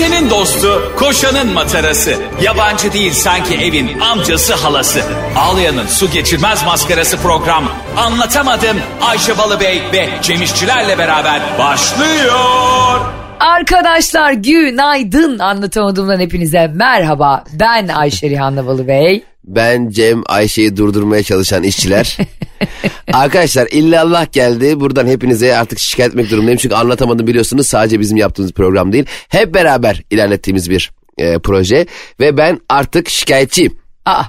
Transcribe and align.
Ayşe'nin 0.00 0.30
dostu, 0.30 0.92
koşanın 0.98 1.52
matarası. 1.52 2.14
Yabancı 2.42 2.92
değil 2.92 3.12
sanki 3.12 3.54
evin 3.54 4.00
amcası 4.00 4.54
halası. 4.54 5.00
Ağlayan'ın 5.36 5.86
su 5.86 6.10
geçirmez 6.10 6.64
maskarası 6.64 7.16
program. 7.16 7.64
Anlatamadım 7.96 8.76
Ayşe 9.00 9.38
Balıbey 9.38 9.82
ve 9.92 10.08
Cemişçilerle 10.22 10.98
beraber 10.98 11.40
başlıyor. 11.58 13.00
Arkadaşlar 13.40 14.32
günaydın 14.32 15.38
anlatamadığımdan 15.38 16.20
hepinize 16.20 16.66
merhaba. 16.66 17.44
Ben 17.52 17.88
Ayşe 17.88 18.30
Rihanna 18.30 18.66
Balıbey. 18.66 19.24
Ben 19.44 19.88
Cem 19.88 20.22
Ayşe'yi 20.26 20.76
durdurmaya 20.76 21.22
çalışan 21.22 21.62
işçiler. 21.62 22.16
Arkadaşlar 23.12 23.68
illallah 23.70 24.32
geldi. 24.32 24.80
Buradan 24.80 25.06
hepinize 25.06 25.56
artık 25.56 25.78
şikayet 25.78 26.12
etmek 26.12 26.30
durumundayım. 26.30 26.58
Çünkü 26.58 26.74
anlatamadım 26.74 27.26
biliyorsunuz 27.26 27.66
sadece 27.66 28.00
bizim 28.00 28.16
yaptığımız 28.16 28.52
program 28.52 28.92
değil. 28.92 29.04
Hep 29.28 29.54
beraber 29.54 30.02
ilerlettiğimiz 30.10 30.70
bir 30.70 30.90
e, 31.18 31.38
proje. 31.38 31.86
Ve 32.20 32.36
ben 32.36 32.60
artık 32.68 33.08
şikayetçiyim. 33.08 33.76
Aa, 34.06 34.22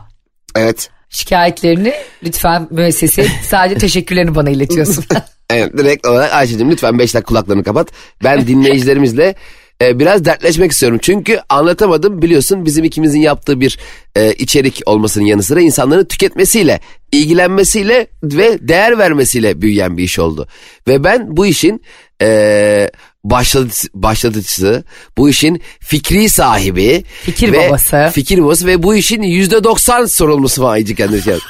Evet. 0.55 0.89
şikayetlerini 1.09 1.93
lütfen 2.23 2.67
müessese 2.71 3.27
sadece 3.49 3.75
teşekkürlerini 3.79 4.35
bana 4.35 4.49
iletiyorsun. 4.49 5.05
Evet 5.53 5.77
direkt 5.77 6.07
olarak 6.07 6.33
Ayşe'cim 6.33 6.71
lütfen 6.71 6.99
5 6.99 7.13
dakika 7.13 7.27
kulaklarını 7.27 7.63
kapat. 7.63 7.87
Ben 8.23 8.47
dinleyicilerimizle 8.47 9.35
e, 9.81 9.99
biraz 9.99 10.25
dertleşmek 10.25 10.71
istiyorum. 10.71 10.99
Çünkü 11.01 11.39
anlatamadım 11.49 12.21
biliyorsun 12.21 12.65
bizim 12.65 12.83
ikimizin 12.83 13.19
yaptığı 13.19 13.59
bir 13.59 13.79
e, 14.15 14.33
içerik 14.33 14.81
olmasının 14.85 15.25
yanı 15.25 15.43
sıra 15.43 15.61
insanların 15.61 16.05
tüketmesiyle, 16.05 16.79
ilgilenmesiyle 17.11 18.07
ve 18.23 18.67
değer 18.67 18.97
vermesiyle 18.97 19.61
büyüyen 19.61 19.97
bir 19.97 20.03
iş 20.03 20.19
oldu. 20.19 20.47
Ve 20.87 21.03
ben 21.03 21.37
bu 21.37 21.45
işin 21.45 21.81
e, 22.21 22.91
başlatıcısı, 23.23 23.87
başlatıcısı, 23.93 24.83
bu 25.17 25.29
işin 25.29 25.61
fikri 25.79 26.29
sahibi. 26.29 27.03
Fikir 27.23 27.51
ve, 27.51 27.69
babası. 27.69 28.09
Fikir 28.13 28.43
babası 28.43 28.67
ve 28.67 28.83
bu 28.83 28.95
işin 28.95 29.21
yüzde 29.21 29.63
doksan 29.63 30.05
sorumlusu 30.05 30.67
Aycı 30.67 30.95
kendisi. 30.95 31.35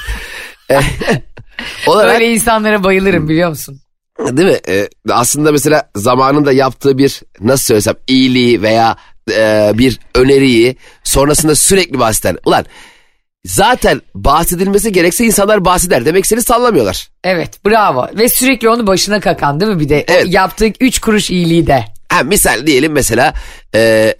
E, 0.71 0.79
olarak 1.87 2.13
Böyle 2.13 2.33
insanlara 2.33 2.83
bayılırım 2.83 3.29
biliyor 3.29 3.49
musun? 3.49 3.80
Değil 4.27 4.47
mi? 4.49 4.59
Ee, 4.67 4.89
aslında 5.09 5.51
mesela 5.51 5.89
zamanında 5.95 6.51
yaptığı 6.51 6.97
bir 6.97 7.21
nasıl 7.41 7.65
söylesem 7.65 7.95
iyiliği 8.07 8.61
veya 8.61 8.95
e, 9.31 9.71
bir 9.73 9.99
öneriyi 10.15 10.75
sonrasında 11.03 11.55
sürekli 11.55 11.99
bahseden. 11.99 12.37
Ulan 12.45 12.65
zaten 13.45 14.01
bahsedilmesi 14.15 14.91
gerekse 14.91 15.25
insanlar 15.25 15.65
bahseder. 15.65 16.05
Demek 16.05 16.25
seni 16.27 16.41
sallamıyorlar. 16.41 17.09
Evet 17.23 17.65
bravo 17.65 18.07
ve 18.17 18.29
sürekli 18.29 18.69
onu 18.69 18.87
başına 18.87 19.19
kakan 19.19 19.59
değil 19.59 19.71
mi 19.71 19.79
bir 19.79 19.89
de? 19.89 20.05
O 20.09 20.13
Evet. 20.13 20.25
yaptığı 20.27 20.65
üç 20.79 20.99
kuruş 20.99 21.29
iyiliği 21.29 21.67
de. 21.67 21.85
Ha, 22.09 22.23
misal 22.23 22.67
diyelim 22.67 22.91
mesela 22.91 23.33
e, 23.75 24.13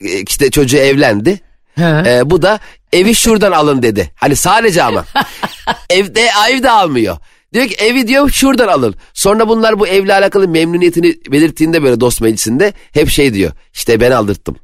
işte 0.00 0.50
çocuğu 0.50 0.76
evlendi. 0.76 1.40
Hı. 1.78 2.02
E, 2.06 2.30
bu 2.30 2.42
da 2.42 2.60
evi 2.92 3.14
şuradan 3.14 3.52
alın 3.52 3.82
dedi. 3.82 4.12
Hani 4.16 4.36
sadece 4.36 4.82
ama. 4.82 5.04
Evde 5.90 6.28
ev 6.50 6.62
de 6.62 6.70
almıyor. 6.70 7.16
Diyor 7.54 7.66
ki 7.66 7.74
evi 7.84 8.08
diyor 8.08 8.30
şuradan 8.30 8.68
alın. 8.68 8.94
Sonra 9.14 9.48
bunlar 9.48 9.78
bu 9.78 9.86
evle 9.86 10.14
alakalı 10.14 10.48
memnuniyetini 10.48 11.14
belirttiğinde 11.32 11.82
böyle 11.82 12.00
dost 12.00 12.20
meclisinde 12.20 12.72
hep 12.92 13.08
şey 13.08 13.34
diyor. 13.34 13.52
İşte 13.74 14.00
ben 14.00 14.10
aldırttım. 14.10 14.56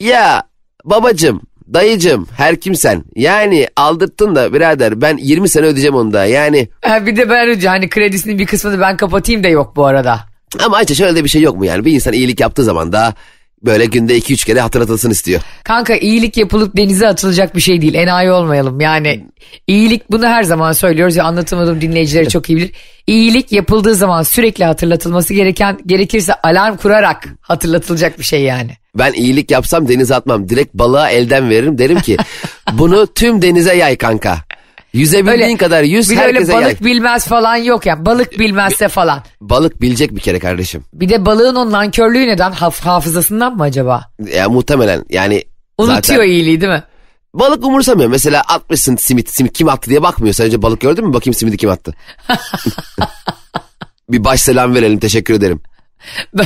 Ya 0.00 0.42
babacım, 0.84 1.40
dayıcım, 1.74 2.28
her 2.36 2.60
kimsen. 2.60 3.04
Yani 3.16 3.68
aldırttın 3.76 4.34
da 4.34 4.52
birader 4.54 5.00
ben 5.00 5.16
20 5.16 5.48
sene 5.48 5.66
ödeyeceğim 5.66 5.94
onu 5.94 6.12
da. 6.12 6.24
Yani 6.24 6.68
Ha, 6.84 7.06
bir 7.06 7.16
de 7.16 7.30
ben 7.30 7.48
önce 7.48 7.68
hani 7.68 7.88
kredisinin 7.88 8.38
bir 8.38 8.46
kısmını 8.46 8.80
ben 8.80 8.96
kapatayım 8.96 9.44
da 9.44 9.48
yok 9.48 9.76
bu 9.76 9.86
arada. 9.86 10.20
ama 10.64 10.76
Ayça 10.76 10.94
şöyle 10.94 11.16
de 11.16 11.24
bir 11.24 11.28
şey 11.28 11.42
yok 11.42 11.56
mu 11.56 11.64
yani? 11.64 11.84
Bir 11.84 11.92
insan 11.92 12.12
iyilik 12.12 12.40
yaptığı 12.40 12.64
zaman 12.64 12.92
da 12.92 13.14
böyle 13.64 13.84
günde 13.84 14.18
2-3 14.18 14.46
kere 14.46 14.60
hatırlatılsın 14.60 15.10
istiyor. 15.10 15.40
Kanka 15.64 15.96
iyilik 15.96 16.36
yapılıp 16.36 16.76
denize 16.76 17.08
atılacak 17.08 17.56
bir 17.56 17.60
şey 17.60 17.80
değil. 17.80 17.94
Enayi 17.94 18.30
olmayalım. 18.30 18.80
Yani 18.80 19.26
iyilik 19.66 20.10
bunu 20.10 20.26
her 20.26 20.42
zaman 20.42 20.72
söylüyoruz 20.72 21.16
ve 21.16 21.22
anlatamadığım 21.22 21.80
dinleyicileri 21.80 22.28
çok 22.28 22.50
iyi 22.50 22.56
bilir. 22.56 22.72
İyilik 23.06 23.52
yapıldığı 23.52 23.94
zaman 23.94 24.22
sürekli 24.22 24.64
hatırlatılması 24.64 25.34
gereken 25.34 25.78
gerekirse 25.86 26.34
alarm 26.34 26.76
kurarak 26.76 27.28
hatırlatılacak 27.40 28.18
bir 28.18 28.24
şey 28.24 28.42
yani. 28.42 28.70
Ben 28.98 29.12
iyilik 29.12 29.50
yapsam 29.50 29.88
denize 29.88 30.14
atmam. 30.14 30.48
Direkt 30.48 30.74
balığa 30.74 31.10
elden 31.10 31.50
veririm. 31.50 31.78
Derim 31.78 32.00
ki 32.00 32.16
bunu 32.72 33.06
tüm 33.06 33.42
denize 33.42 33.76
yay 33.76 33.96
kanka. 33.96 34.38
Yüzebildiğin 34.92 35.56
kadar 35.56 35.82
yüz 35.82 36.10
bir 36.10 36.16
de 36.16 36.20
öyle 36.20 36.38
herkese 36.38 36.52
balık 36.52 36.80
yay. 36.80 36.90
bilmez 36.90 37.26
falan 37.26 37.56
yok 37.56 37.86
ya. 37.86 38.06
Balık 38.06 38.38
bilmezse 38.38 38.88
falan. 38.88 39.22
Balık 39.40 39.82
bilecek 39.82 40.16
bir 40.16 40.20
kere 40.20 40.38
kardeşim. 40.38 40.84
Bir 40.92 41.08
de 41.08 41.26
balığın 41.26 41.54
o 41.54 41.70
nankörlüğü 41.70 42.26
neden? 42.26 42.52
Haf- 42.52 42.80
hafızasından 42.80 43.56
mı 43.56 43.62
acaba? 43.62 44.10
Ya 44.34 44.48
muhtemelen 44.48 45.04
yani 45.10 45.44
Unutuyor 45.78 46.02
zaten 46.02 46.28
iyiliği 46.28 46.60
değil 46.60 46.72
mi? 46.72 46.84
balık 47.34 47.64
umursamıyor. 47.64 48.10
Mesela 48.10 48.40
atmışsın 48.40 48.96
simit, 48.96 49.30
simit 49.30 49.52
kim 49.52 49.68
attı 49.68 49.90
diye 49.90 50.02
bakmıyor. 50.02 50.34
Sen 50.34 50.46
önce 50.46 50.62
balık 50.62 50.80
gördün 50.80 51.06
mü? 51.06 51.14
Bakayım 51.14 51.34
simidi 51.34 51.56
kim 51.56 51.70
attı. 51.70 51.94
bir 54.08 54.24
baş 54.24 54.40
selam 54.40 54.74
verelim 54.74 54.98
teşekkür 54.98 55.34
ederim. 55.34 55.60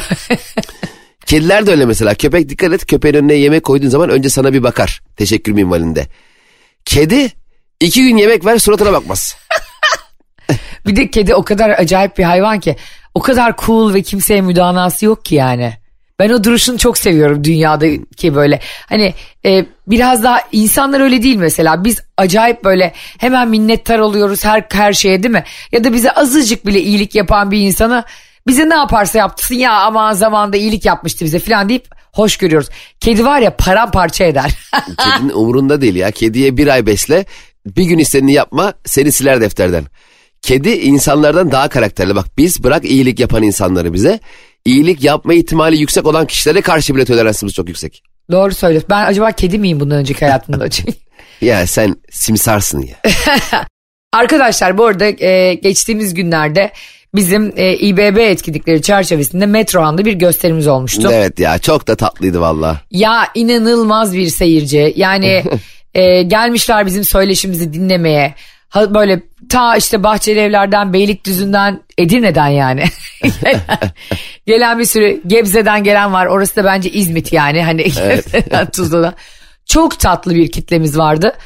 Kediler 1.26 1.66
de 1.66 1.70
öyle 1.70 1.86
mesela. 1.86 2.14
Köpek 2.14 2.48
dikkat 2.48 2.72
et 2.72 2.86
köpeğin 2.86 3.14
önüne 3.14 3.34
yemek 3.34 3.64
koyduğun 3.64 3.88
zaman 3.88 4.10
önce 4.10 4.30
sana 4.30 4.52
bir 4.52 4.62
bakar. 4.62 5.02
Teşekkür 5.16 5.52
minvalinde. 5.52 6.06
Kedi 6.84 7.32
iki 7.80 8.02
gün 8.02 8.16
yemek 8.16 8.44
ver 8.44 8.58
suratına 8.58 8.92
bakmaz. 8.92 9.36
Bir 10.86 10.96
de 10.96 11.10
kedi 11.10 11.34
o 11.34 11.42
kadar 11.42 11.70
acayip 11.70 12.18
bir 12.18 12.24
hayvan 12.24 12.60
ki. 12.60 12.76
O 13.14 13.20
kadar 13.20 13.56
cool 13.66 13.94
ve 13.94 14.02
kimseye 14.02 14.40
müdanası 14.40 15.04
yok 15.04 15.24
ki 15.24 15.34
yani. 15.34 15.72
Ben 16.18 16.30
o 16.30 16.44
duruşunu 16.44 16.78
çok 16.78 16.98
seviyorum 16.98 17.44
dünyadaki 17.44 18.34
böyle. 18.34 18.60
Hani 18.88 19.14
e, 19.44 19.66
biraz 19.86 20.22
daha 20.22 20.40
insanlar 20.52 21.00
öyle 21.00 21.22
değil 21.22 21.36
mesela. 21.36 21.84
Biz 21.84 22.00
acayip 22.16 22.64
böyle 22.64 22.92
hemen 23.18 23.48
minnettar 23.48 23.98
oluyoruz 23.98 24.44
her 24.44 24.64
her 24.72 24.92
şeye 24.92 25.22
değil 25.22 25.32
mi? 25.32 25.44
Ya 25.72 25.84
da 25.84 25.92
bize 25.92 26.10
azıcık 26.10 26.66
bile 26.66 26.80
iyilik 26.80 27.14
yapan 27.14 27.50
bir 27.50 27.60
insana 27.60 28.04
bize 28.46 28.68
ne 28.68 28.74
yaparsa 28.74 29.18
yaptırsın 29.18 29.54
ya 29.54 29.72
aman 29.72 30.12
zamanda 30.12 30.56
iyilik 30.56 30.84
yapmıştı 30.84 31.24
bize 31.24 31.38
falan 31.38 31.68
deyip 31.68 31.88
hoş 32.12 32.36
görüyoruz. 32.36 32.68
Kedi 33.00 33.24
var 33.24 33.40
ya 33.40 33.56
paramparça 33.56 34.24
eder. 34.24 34.58
Kedinin 34.98 35.32
umurunda 35.32 35.80
değil 35.80 35.94
ya. 35.94 36.10
Kediye 36.10 36.56
bir 36.56 36.68
ay 36.68 36.86
besle 36.86 37.24
bir 37.66 37.84
gün 37.84 37.98
istediğini 37.98 38.32
yapma 38.32 38.74
seni 38.84 39.12
siler 39.12 39.40
defterden. 39.40 39.84
Kedi 40.42 40.70
insanlardan 40.70 41.50
daha 41.52 41.68
karakterli. 41.68 42.14
Bak 42.16 42.26
biz 42.38 42.64
bırak 42.64 42.84
iyilik 42.84 43.20
yapan 43.20 43.42
insanları 43.42 43.92
bize. 43.92 44.20
iyilik 44.64 45.04
yapma 45.04 45.34
ihtimali 45.34 45.78
yüksek 45.78 46.06
olan 46.06 46.26
kişilere 46.26 46.60
karşı 46.60 46.94
bile 46.96 47.04
toleransımız 47.04 47.54
çok 47.54 47.68
yüksek. 47.68 48.02
Doğru 48.30 48.54
söylüyorsun. 48.54 48.90
Ben 48.90 49.04
acaba 49.04 49.32
kedi 49.32 49.58
miyim 49.58 49.80
bundan 49.80 49.98
önceki 49.98 50.24
hayatımda? 50.24 50.68
Ya 51.40 51.66
sen 51.66 51.96
simsarsın 52.10 52.82
ya. 52.82 52.96
Arkadaşlar 54.12 54.78
bu 54.78 54.86
arada 54.86 55.04
e, 55.24 55.54
geçtiğimiz 55.54 56.14
günlerde 56.14 56.72
bizim 57.14 57.52
e, 57.56 57.74
İBB 57.76 58.16
etkinlikleri 58.16 58.82
çerçevesinde 58.82 59.46
Metrohan'da 59.46 60.04
bir 60.04 60.12
gösterimiz 60.12 60.66
olmuştu. 60.66 61.08
evet 61.12 61.38
ya 61.38 61.58
çok 61.58 61.88
da 61.88 61.96
tatlıydı 61.96 62.40
valla. 62.40 62.80
Ya 62.90 63.28
inanılmaz 63.34 64.14
bir 64.14 64.26
seyirci. 64.28 64.92
Yani 64.96 65.44
e, 65.96 66.22
gelmişler 66.22 66.86
bizim 66.86 67.04
söyleşimizi 67.04 67.72
dinlemeye. 67.72 68.34
Ha, 68.68 68.94
böyle 68.94 69.22
ta 69.48 69.76
işte 69.76 70.02
Bahçeli 70.02 70.40
Evler'den, 70.40 70.92
Beylikdüzü'nden, 70.92 71.80
Edirne'den 71.98 72.48
yani. 72.48 72.84
gelen 74.46 74.78
bir 74.78 74.84
sürü 74.84 75.20
Gebze'den 75.26 75.84
gelen 75.84 76.12
var. 76.12 76.26
Orası 76.26 76.56
da 76.56 76.64
bence 76.64 76.90
İzmit 76.90 77.32
yani. 77.32 77.62
Hani 77.62 77.92
Tuzla'da. 78.72 79.14
Çok 79.66 80.00
tatlı 80.00 80.34
bir 80.34 80.50
kitlemiz 80.50 80.98
vardı. 80.98 81.36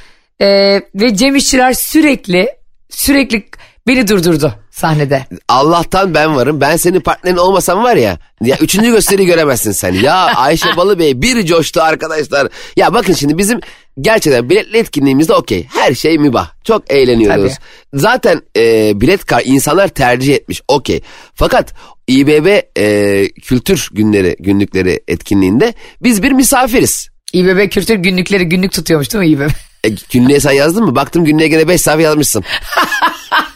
E, 0.40 0.46
ve 0.94 1.16
Cem 1.16 1.36
İşçiler 1.36 1.72
sürekli 1.72 2.48
sürekli 2.90 3.48
beni 3.86 4.08
durdurdu 4.08 4.54
sahnede. 4.80 5.26
Allah'tan 5.48 6.14
ben 6.14 6.36
varım. 6.36 6.60
Ben 6.60 6.76
senin 6.76 7.00
partnerin 7.00 7.36
olmasam 7.36 7.84
var 7.84 7.96
ya. 7.96 8.18
Ya 8.42 8.56
üçüncü 8.60 8.90
gösteriyi 8.90 9.26
göremezsin 9.26 9.72
sen. 9.72 9.92
Ya 9.92 10.14
Ayşe 10.14 10.76
Balıbey 10.76 11.22
bir 11.22 11.46
coştu 11.46 11.82
arkadaşlar. 11.82 12.48
Ya 12.76 12.94
bakın 12.94 13.12
şimdi 13.12 13.38
bizim 13.38 13.60
gerçekten 14.00 14.50
biletli 14.50 14.78
etkinliğimizde 14.78 15.34
okey. 15.34 15.66
Her 15.72 15.94
şey 15.94 16.18
mübah. 16.18 16.50
Çok 16.64 16.90
eğleniyoruz. 16.92 17.52
Zaten 17.94 18.42
e, 18.56 18.92
bilet 19.00 19.24
kar 19.24 19.42
insanlar 19.44 19.88
tercih 19.88 20.34
etmiş. 20.34 20.62
Okey. 20.68 21.02
Fakat 21.34 21.74
İBB 22.08 22.60
e, 22.78 23.28
kültür 23.28 23.88
günleri 23.92 24.36
günlükleri 24.40 25.00
etkinliğinde 25.08 25.74
biz 26.02 26.22
bir 26.22 26.32
misafiriz. 26.32 27.08
İBB 27.32 27.70
Kültür 27.70 27.94
günlükleri 27.94 28.44
günlük 28.44 28.72
tutuyormuş 28.72 29.12
değil 29.12 29.24
mi 29.24 29.30
İBB? 29.30 29.50
E, 29.84 29.88
günlüğe 30.12 30.40
sen 30.40 30.52
yazdın 30.52 30.84
mı? 30.84 30.94
Baktım 30.94 31.24
günlüğe 31.24 31.48
gene 31.48 31.68
5 31.68 31.80
sayfa 31.80 32.02
yazmışsın. 32.02 32.44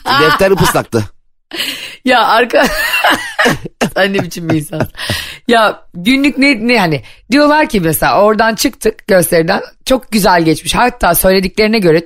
Defter 0.21 0.55
pıslaktı. 0.55 1.14
Ya 2.05 2.27
arka... 2.27 2.67
Sen 3.95 4.13
ne 4.13 4.23
biçim 4.23 4.51
bir 4.51 4.55
insan. 4.55 4.89
Ya 5.49 5.83
günlük 5.95 6.39
ne, 6.39 6.69
ne 6.69 6.79
hani 6.79 7.03
diyorlar 7.31 7.69
ki 7.69 7.81
mesela 7.81 8.23
oradan 8.23 8.55
çıktık 8.55 9.07
gösteriden 9.07 9.63
çok 9.85 10.13
güzel 10.13 10.43
geçmiş. 10.43 10.75
Hatta 10.75 11.15
söylediklerine 11.15 11.79
göre 11.79 12.05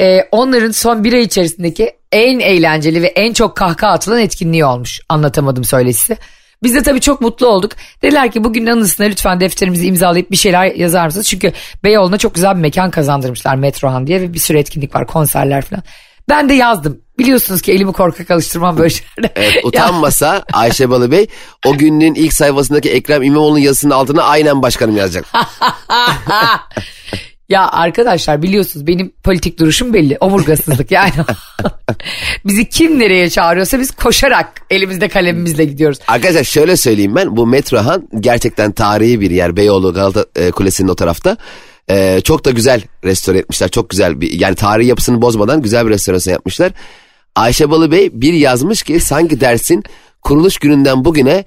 e, 0.00 0.28
onların 0.32 0.70
son 0.70 1.04
bir 1.04 1.12
ay 1.12 1.22
içerisindeki 1.22 1.92
en 2.12 2.40
eğlenceli 2.40 3.02
ve 3.02 3.06
en 3.06 3.32
çok 3.32 3.56
kahkaha 3.56 3.92
atılan 3.92 4.20
etkinliği 4.20 4.64
olmuş. 4.64 5.00
Anlatamadım 5.08 5.64
söyleşisi. 5.64 6.16
Biz 6.62 6.74
de 6.74 6.82
tabii 6.82 7.00
çok 7.00 7.20
mutlu 7.20 7.46
olduk. 7.46 7.72
Dediler 8.02 8.30
ki 8.30 8.44
bugün 8.44 8.66
anısına 8.66 9.06
lütfen 9.06 9.40
defterimizi 9.40 9.86
imzalayıp 9.86 10.30
bir 10.30 10.36
şeyler 10.36 10.74
yazar 10.74 11.06
mısınız? 11.06 11.26
Çünkü 11.26 11.52
Beyoğlu'na 11.84 12.18
çok 12.18 12.34
güzel 12.34 12.56
bir 12.56 12.60
mekan 12.60 12.90
kazandırmışlar 12.90 13.56
Metrohan 13.56 14.06
diye 14.06 14.20
ve 14.20 14.32
bir 14.34 14.38
sürü 14.38 14.58
etkinlik 14.58 14.94
var 14.94 15.06
konserler 15.06 15.62
falan. 15.62 15.82
Ben 16.28 16.48
de 16.48 16.54
yazdım. 16.54 17.00
Biliyorsunuz 17.20 17.62
ki 17.62 17.72
elimi 17.72 17.92
korkak 17.92 18.30
alıştırmam 18.30 18.78
böyle 18.78 18.90
şeylerde. 18.90 19.32
Evet, 19.36 19.60
utanmasa 19.64 20.44
Ayşe 20.52 20.90
Balıbey 20.90 21.26
o 21.66 21.78
günün 21.78 22.14
ilk 22.14 22.32
sayfasındaki 22.32 22.90
Ekrem 22.90 23.22
İmamoğlu'nun 23.22 23.58
yazısının 23.58 23.92
altına 23.92 24.22
aynen 24.22 24.62
başkanım 24.62 24.96
yazacak. 24.96 25.24
Ya 27.48 27.68
arkadaşlar 27.68 28.42
biliyorsunuz 28.42 28.86
benim 28.86 29.12
politik 29.22 29.58
duruşum 29.58 29.94
belli. 29.94 30.16
Omurgasızlık 30.20 30.90
yani. 30.90 31.12
Bizi 32.44 32.68
kim 32.68 32.98
nereye 32.98 33.30
çağırıyorsa 33.30 33.80
biz 33.80 33.90
koşarak 33.90 34.62
elimizde 34.70 35.08
kalemimizle 35.08 35.64
gidiyoruz. 35.64 35.98
Arkadaşlar 36.08 36.44
şöyle 36.44 36.76
söyleyeyim 36.76 37.14
ben 37.14 37.36
bu 37.36 37.46
Metrohan 37.46 38.08
gerçekten 38.20 38.72
tarihi 38.72 39.20
bir 39.20 39.30
yer 39.30 39.56
Beyoğlu 39.56 39.94
Galata 39.94 40.26
e, 40.36 40.50
Kulesi'nin 40.50 40.88
o 40.88 40.94
tarafta. 40.94 41.36
E, 41.90 42.20
çok 42.24 42.44
da 42.44 42.50
güzel 42.50 42.82
restore 43.04 43.38
etmişler 43.38 43.68
çok 43.68 43.90
güzel 43.90 44.20
bir 44.20 44.32
yani 44.32 44.54
tarihi 44.54 44.88
yapısını 44.88 45.22
bozmadan 45.22 45.62
güzel 45.62 45.86
bir 45.86 45.90
restorasyon 45.90 46.34
yapmışlar. 46.34 46.72
Ayşe 47.36 47.70
Balıbey 47.70 48.10
bir 48.12 48.32
yazmış 48.32 48.82
ki 48.82 49.00
sanki 49.00 49.40
dersin 49.40 49.84
kuruluş 50.22 50.58
gününden 50.58 51.04
bugüne 51.04 51.44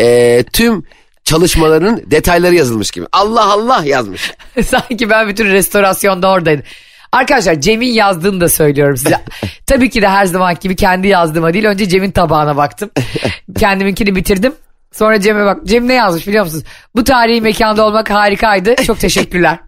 e, 0.00 0.42
tüm 0.52 0.84
çalışmaların 1.24 2.10
detayları 2.10 2.54
yazılmış 2.54 2.90
gibi. 2.90 3.06
Allah 3.12 3.52
Allah 3.52 3.82
yazmış. 3.84 4.32
Sanki 4.66 5.10
ben 5.10 5.28
bütün 5.28 5.46
restorasyonda 5.46 6.30
oradaydım. 6.30 6.64
Arkadaşlar 7.12 7.60
Cem'in 7.60 7.92
yazdığını 7.92 8.40
da 8.40 8.48
söylüyorum 8.48 8.96
size. 8.96 9.20
Tabii 9.66 9.90
ki 9.90 10.02
de 10.02 10.08
her 10.08 10.26
zaman 10.26 10.56
gibi 10.60 10.76
kendi 10.76 11.08
yazdığıma 11.08 11.52
değil. 11.52 11.64
Önce 11.64 11.88
Cem'in 11.88 12.10
tabağına 12.10 12.56
baktım. 12.56 12.90
Kendiminkini 13.58 14.16
bitirdim. 14.16 14.52
Sonra 14.92 15.20
Cem'e 15.20 15.44
bak. 15.44 15.58
Cem 15.64 15.88
ne 15.88 15.94
yazmış 15.94 16.26
biliyor 16.26 16.44
musunuz? 16.44 16.64
Bu 16.96 17.04
tarihi 17.04 17.40
mekanda 17.40 17.86
olmak 17.86 18.10
harikaydı. 18.10 18.74
Çok 18.86 19.00
teşekkürler. 19.00 19.58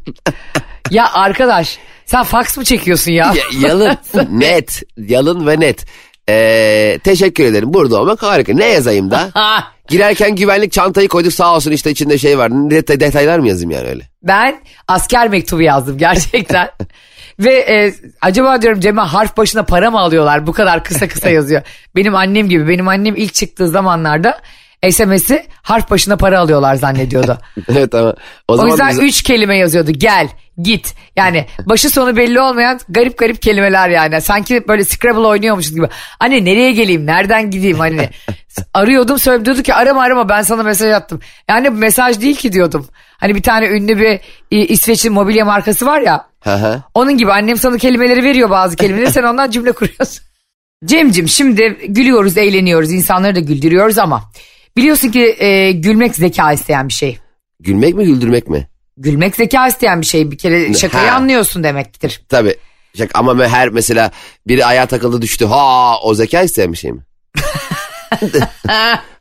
ya 0.91 1.13
arkadaş 1.13 1.79
sen 2.07 2.23
fax 2.23 2.57
mı 2.57 2.65
çekiyorsun 2.65 3.13
ya? 3.13 3.35
Ya- 3.37 3.69
yalın 3.69 3.97
net 4.31 4.83
yalın 4.97 5.47
ve 5.47 5.61
net. 5.61 5.85
E, 6.29 6.99
teşekkür 7.05 7.45
ederim 7.45 7.75
burada 7.75 8.01
olmak 8.01 8.23
harika. 8.23 8.53
Ne 8.55 8.65
yazayım 8.67 9.11
da? 9.11 9.31
Girerken 9.89 10.37
güvenlik 10.37 10.73
çantayı 10.73 11.09
koyduk 11.09 11.33
sağ 11.33 11.55
olsun 11.55 11.73
işte 11.73 11.91
içinde 11.91 12.19
şey 12.19 12.39
var. 12.39 12.51
Det- 12.51 13.01
detaylar 13.01 13.39
mı 13.39 13.49
yazayım 13.49 13.71
yani 13.71 13.89
öyle? 13.89 14.03
Ben 14.23 14.61
asker 14.89 15.29
mektubu 15.29 15.63
yazdım 15.63 15.99
gerçekten. 15.99 16.71
Ve 17.39 17.53
e, 17.55 17.95
acaba 18.21 18.63
diyorum 18.63 18.81
Cem'e 18.81 19.01
harf 19.01 19.37
başına 19.37 19.63
para 19.63 19.91
mı 19.91 20.01
alıyorlar? 20.01 20.47
Bu 20.47 20.53
kadar 20.53 20.85
kısa 20.85 21.09
kısa 21.09 21.31
yazıyor. 21.31 21.63
Benim 21.97 22.15
annem 22.15 22.49
gibi. 22.49 22.69
Benim 22.69 22.89
annem 22.89 23.17
ilk 23.17 23.35
çıktığı 23.35 23.69
zamanlarda 23.69 24.41
SMS'i 24.91 25.47
harf 25.63 25.91
başına 25.91 26.17
para 26.17 26.41
alıyorlar 26.41 26.75
zannediyordu. 26.75 27.39
evet 27.69 27.95
ama 27.95 28.11
o, 28.49 28.53
O 28.53 28.57
zaman 28.57 28.71
yüzden 28.71 28.91
biz- 28.91 28.99
üç 28.99 29.23
kelime 29.23 29.57
yazıyordu. 29.57 29.91
Gel, 29.91 30.29
git. 30.63 30.95
Yani 31.17 31.47
başı 31.67 31.91
sonu 31.91 32.17
belli 32.17 32.41
olmayan 32.41 32.81
garip 32.89 33.19
garip 33.19 33.43
kelimeler 33.43 33.89
yani. 33.89 34.21
Sanki 34.21 34.69
böyle 34.69 34.85
Scrabble 34.85 35.27
oynuyormuşuz 35.27 35.75
gibi. 35.75 35.87
Anne 36.21 36.45
nereye 36.45 36.73
geleyim, 36.73 37.07
nereden 37.07 37.51
gideyim 37.51 37.79
hani. 37.79 38.11
Arıyordum 38.75 39.19
söylüyordu 39.19 39.45
diyordu 39.45 39.63
ki 39.63 39.75
arama 39.75 40.03
arama 40.03 40.29
ben 40.29 40.43
sana 40.43 40.63
mesaj 40.63 40.93
attım. 40.93 41.21
Yani 41.49 41.73
bu 41.73 41.77
mesaj 41.77 42.21
değil 42.21 42.37
ki 42.37 42.53
diyordum. 42.53 42.87
Hani 43.19 43.35
bir 43.35 43.43
tane 43.43 43.67
ünlü 43.67 43.99
bir 43.99 44.21
İsveç'in 44.69 45.13
mobilya 45.13 45.45
markası 45.45 45.87
var 45.87 46.01
ya. 46.01 46.27
Onun 46.95 47.19
gibi 47.19 47.33
annem 47.33 47.57
sana 47.57 47.79
kelimeleri 47.79 48.23
veriyor 48.25 48.51
bazı 48.51 48.77
kelimeleri 48.77 49.11
sen 49.13 49.23
ondan 49.23 49.51
cümle 49.51 49.73
kuruyorsun. 49.73 50.23
Cemcim 50.85 51.29
şimdi 51.29 51.79
gülüyoruz 51.89 52.37
eğleniyoruz 52.39 52.93
insanları 52.93 53.35
da 53.35 53.41
güldürüyoruz 53.41 53.99
ama 53.99 54.23
biliyorsun 54.77 55.11
ki 55.11 55.37
e, 55.39 55.73
gülmek 55.73 56.15
zeka 56.17 56.53
isteyen 56.53 56.89
bir 56.89 56.93
şey. 56.93 57.19
Gülmek 57.61 57.95
mi 57.95 58.05
güldürmek 58.05 58.49
mi? 58.49 58.69
Gülmek 58.97 59.37
zeka 59.37 59.69
isteyen 59.69 60.01
bir 60.01 60.07
şey 60.07 60.31
bir 60.31 60.39
kere 60.39 60.75
şakayı 60.75 61.09
Ha. 61.09 61.17
anlıyorsun 61.17 61.65
demektir. 61.65 62.23
Tabii. 62.29 62.57
Şak- 62.99 63.11
Ama 63.15 63.33
me- 63.33 63.49
her 63.49 63.69
mesela 63.69 64.11
biri 64.49 64.65
ayağa 64.65 64.87
takıldı 64.87 65.23
düştü. 65.23 65.45
Ha 65.47 65.99
o 66.03 66.15
zeka 66.15 66.43
isteyen 66.43 66.73
bir 66.73 66.79
şey 66.79 66.93
mi? 66.93 67.01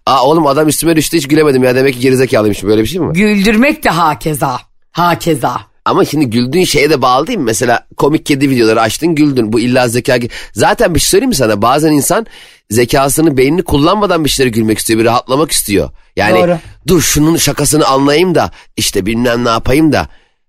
Aa 0.06 0.24
oğlum 0.25 0.48
adam 0.48 0.68
üstüme 0.68 0.96
düştü 0.96 1.18
hiç 1.18 1.28
gülemedim 1.28 1.63
ya 1.63 1.75
demek 1.75 1.94
ki 1.94 2.00
gerizekalıymışım 2.00 2.69
böyle 2.69 2.81
bir 2.81 2.88
şey 2.88 3.00
mi 3.00 3.07
var? 3.07 3.13
Güldürmek 3.13 3.84
de 3.84 3.90
hakeza. 3.90 4.60
Hakeza. 4.92 5.62
Ama 5.86 6.06
şimdi 6.06 6.26
güldüğün 6.30 6.64
şeye 6.64 6.90
de 6.90 7.02
bağlı 7.02 7.28
değil 7.28 7.40
mi? 7.40 7.46
Mesela 7.46 7.88
komik 7.98 8.26
kedi 8.26 8.50
videoları 8.50 8.82
açtın 8.82 9.16
güldün. 9.16 9.54
Bu 9.54 9.60
illa 9.60 9.88
zeka. 9.88 10.18
Zaten 10.54 10.96
bir 10.96 11.00
şey 11.00 11.08
söyleyeyim 11.10 11.30
mi 11.30 11.36
sana? 11.36 11.62
Bazen 11.62 11.92
insan 11.92 12.26
zekasını 12.70 13.38
beynini 13.38 13.64
kullanmadan 13.64 14.26
bir 14.26 14.30
şeylere 14.30 14.52
gülmek 14.52 14.78
istiyor. 14.80 15.00
Bir 15.00 15.06
rahatlamak 15.06 15.52
istiyor. 15.52 15.90
Yani 16.16 16.40
Doğru. 16.40 16.58
dur 16.88 17.02
şunun 17.02 17.38
şakasını 17.38 17.86
anlayayım 17.88 18.36
da 18.36 18.52
işte 18.78 19.06
bilmem 19.06 19.46
ne 19.46 19.50
yapayım 19.50 19.94
da. 19.94 20.08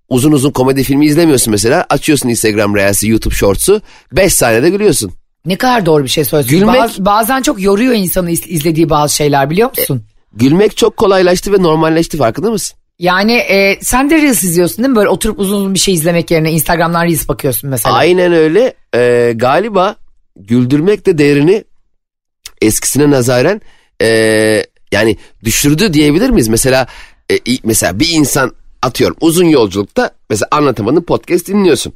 Uzun 0.08 0.32
uzun 0.32 0.50
komedi 0.50 0.82
filmi 0.82 1.06
izlemiyorsun 1.06 1.50
mesela. 1.50 1.86
Açıyorsun 1.90 2.28
Instagram 2.28 2.74
Reels'i, 2.76 3.08
YouTube 3.08 3.34
Shorts'u. 3.34 3.80
5 4.12 4.34
saniyede 4.34 4.70
gülüyorsun. 4.70 5.12
Ne 5.46 5.56
kadar 5.56 5.86
doğru 5.86 6.04
bir 6.04 6.08
şey 6.08 6.24
söylüyorsun. 6.24 6.58
Gülmek- 6.68 6.82
Baz- 6.82 7.04
bazen 7.04 7.42
çok 7.42 7.60
yoruyor 7.62 7.94
insanı 7.94 8.30
iz- 8.30 8.46
izlediği 8.48 8.90
bazı 8.90 9.14
şeyler 9.14 9.50
biliyor 9.50 9.70
musun? 9.78 10.02
Gülmek 10.32 10.76
çok 10.76 10.96
kolaylaştı 10.96 11.52
ve 11.52 11.62
normalleşti 11.62 12.16
farkında 12.16 12.50
mısın? 12.50 12.78
Yani 12.98 13.32
e, 13.32 13.78
sen 13.80 14.10
de 14.10 14.22
Reels 14.22 14.44
izliyorsun 14.44 14.78
değil 14.78 14.88
mi? 14.88 14.96
Böyle 14.96 15.08
oturup 15.08 15.38
uzun 15.38 15.56
uzun 15.56 15.74
bir 15.74 15.78
şey 15.78 15.94
izlemek 15.94 16.30
yerine 16.30 16.52
Instagram'dan 16.52 17.04
Reels 17.04 17.28
bakıyorsun 17.28 17.70
mesela. 17.70 17.94
Aynen 17.94 18.32
öyle. 18.32 18.74
Ee, 18.94 19.32
galiba 19.36 19.96
güldürmek 20.36 21.06
de 21.06 21.18
değerini 21.18 21.64
eskisine 22.62 23.10
nazaran 23.10 23.60
ee, 24.02 24.66
yani 24.92 25.16
düşürdü 25.44 25.92
diyebilir 25.92 26.30
miyiz? 26.30 26.48
Mesela 26.48 26.86
e, 27.32 27.34
mesela 27.64 28.00
bir 28.00 28.08
insan 28.08 28.52
atıyorum 28.82 29.16
uzun 29.20 29.44
yolculukta 29.44 30.10
mesela 30.30 30.48
anlatamadığın 30.50 31.02
podcast 31.02 31.48
dinliyorsun. 31.48 31.92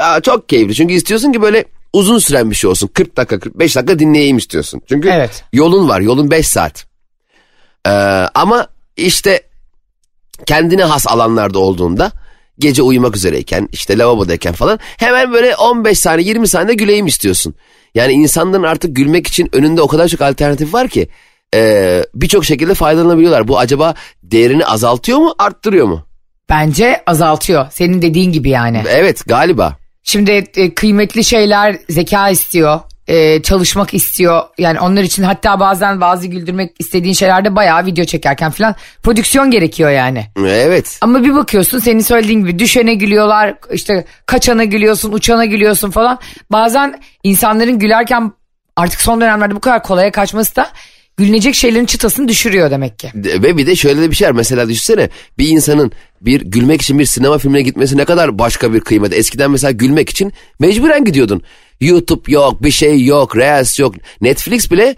Aa, 0.00 0.20
çok 0.20 0.48
keyifli 0.48 0.74
çünkü 0.74 0.94
istiyorsun 0.94 1.32
ki 1.32 1.42
böyle 1.42 1.64
uzun 1.92 2.18
süren 2.18 2.50
bir 2.50 2.56
şey 2.56 2.70
olsun. 2.70 2.90
40 2.94 3.16
dakika 3.16 3.38
45 3.38 3.76
dakika 3.76 3.98
dinleyeyim 3.98 4.36
istiyorsun. 4.36 4.82
Çünkü 4.88 5.08
Evet. 5.08 5.44
yolun 5.52 5.88
var 5.88 6.00
yolun 6.00 6.30
5 6.30 6.46
saat. 6.48 6.86
Ee, 7.86 7.90
ama 8.34 8.66
işte 8.96 9.42
kendine 10.46 10.84
has 10.84 11.06
alanlarda 11.06 11.58
olduğunda 11.58 12.12
gece 12.58 12.82
uyumak 12.82 13.16
üzereyken 13.16 13.68
işte 13.72 13.98
lavabodayken 13.98 14.52
falan 14.52 14.78
hemen 14.96 15.32
böyle 15.32 15.56
15 15.56 15.98
saniye 15.98 16.28
20 16.28 16.48
saniye 16.48 16.74
güleyim 16.74 17.06
istiyorsun. 17.06 17.54
Yani 17.94 18.12
insanların 18.12 18.62
artık 18.62 18.96
gülmek 18.96 19.26
için 19.26 19.48
önünde 19.52 19.82
o 19.82 19.88
kadar 19.88 20.08
çok 20.08 20.20
alternatif 20.20 20.74
var 20.74 20.88
ki 20.88 21.08
e, 21.54 22.02
birçok 22.14 22.44
şekilde 22.44 22.74
faydalanabiliyorlar. 22.74 23.48
Bu 23.48 23.58
acaba 23.58 23.94
değerini 24.22 24.66
azaltıyor 24.66 25.18
mu 25.18 25.34
arttırıyor 25.38 25.86
mu? 25.86 26.06
Bence 26.48 27.02
azaltıyor. 27.06 27.66
Senin 27.70 28.02
dediğin 28.02 28.32
gibi 28.32 28.50
yani. 28.50 28.82
Evet 28.88 29.22
galiba. 29.26 29.76
Şimdi 30.02 30.44
e, 30.56 30.74
kıymetli 30.74 31.24
şeyler 31.24 31.78
zeka 31.88 32.28
istiyor. 32.28 32.80
E, 33.08 33.42
çalışmak 33.42 33.94
istiyor. 33.94 34.42
Yani 34.58 34.80
onlar 34.80 35.02
için 35.02 35.22
hatta 35.22 35.60
bazen 35.60 36.00
bazı 36.00 36.26
güldürmek 36.26 36.72
istediğin 36.78 37.14
şeylerde 37.14 37.56
bayağı 37.56 37.86
video 37.86 38.04
çekerken 38.04 38.50
falan 38.50 38.74
prodüksiyon 39.02 39.50
gerekiyor 39.50 39.90
yani. 39.90 40.26
Evet. 40.46 40.98
Ama 41.00 41.24
bir 41.24 41.34
bakıyorsun 41.34 41.78
senin 41.78 42.00
söylediğin 42.00 42.40
gibi 42.40 42.58
düşene 42.58 42.94
gülüyorlar 42.94 43.54
işte 43.72 44.04
kaçana 44.26 44.64
gülüyorsun 44.64 45.12
uçana 45.12 45.44
gülüyorsun 45.44 45.90
falan. 45.90 46.18
Bazen 46.52 47.00
insanların 47.22 47.78
gülerken 47.78 48.32
artık 48.76 49.00
son 49.00 49.20
dönemlerde 49.20 49.54
bu 49.54 49.60
kadar 49.60 49.82
kolaya 49.82 50.12
kaçması 50.12 50.56
da 50.56 50.70
gülünecek 51.16 51.54
şeylerin 51.54 51.86
çıtasını 51.86 52.28
düşürüyor 52.28 52.70
demek 52.70 52.98
ki. 52.98 53.10
Ve 53.14 53.56
bir 53.56 53.66
de 53.66 53.76
şöyle 53.76 54.02
de 54.02 54.10
bir 54.10 54.16
şey 54.16 54.28
var. 54.28 54.32
Mesela 54.32 54.68
düşünsene 54.68 55.08
bir 55.38 55.48
insanın 55.48 55.92
bir 56.20 56.40
gülmek 56.40 56.82
için 56.82 56.98
bir 56.98 57.04
sinema 57.04 57.38
filmine 57.38 57.62
gitmesi 57.62 57.96
ne 57.96 58.04
kadar 58.04 58.38
başka 58.38 58.74
bir 58.74 58.80
kıymet. 58.80 59.12
Eskiden 59.12 59.50
mesela 59.50 59.70
gülmek 59.70 60.10
için 60.10 60.32
mecburen 60.58 61.04
gidiyordun. 61.04 61.42
YouTube 61.82 62.32
yok, 62.32 62.62
bir 62.62 62.70
şey 62.70 63.04
yok, 63.04 63.36
Reels 63.36 63.78
yok. 63.78 63.94
Netflix 64.20 64.70
bile 64.70 64.96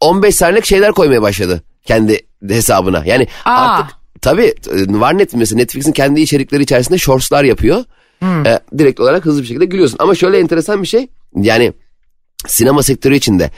15 0.00 0.34
saniyelik 0.34 0.64
şeyler 0.64 0.92
koymaya 0.92 1.22
başladı 1.22 1.62
kendi 1.84 2.20
hesabına. 2.48 3.02
Yani 3.06 3.26
Aa. 3.44 3.50
artık 3.50 3.96
tabii 4.20 4.54
e, 4.70 5.00
var 5.00 5.18
net 5.18 5.34
mesela 5.34 5.56
Netflix'in 5.58 5.92
kendi 5.92 6.20
içerikleri 6.20 6.62
içerisinde 6.62 6.98
shortslar 6.98 7.44
yapıyor. 7.44 7.84
E, 8.22 8.60
direkt 8.78 9.00
olarak 9.00 9.24
hızlı 9.24 9.42
bir 9.42 9.46
şekilde 9.46 9.64
gülüyorsun. 9.64 9.96
Ama 10.00 10.14
şöyle 10.14 10.38
enteresan 10.38 10.82
bir 10.82 10.86
şey. 10.86 11.06
Yani 11.36 11.72
sinema 12.46 12.82
sektörü 12.82 13.14
içinde 13.16 13.50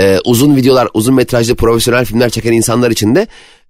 e, 0.00 0.18
uzun 0.24 0.56
videolar, 0.56 0.88
uzun 0.94 1.14
metrajlı 1.14 1.54
profesyonel 1.54 2.04
filmler 2.04 2.30
çeken 2.30 2.52
insanlar 2.52 2.90
için 2.90 3.14
de 3.14 3.26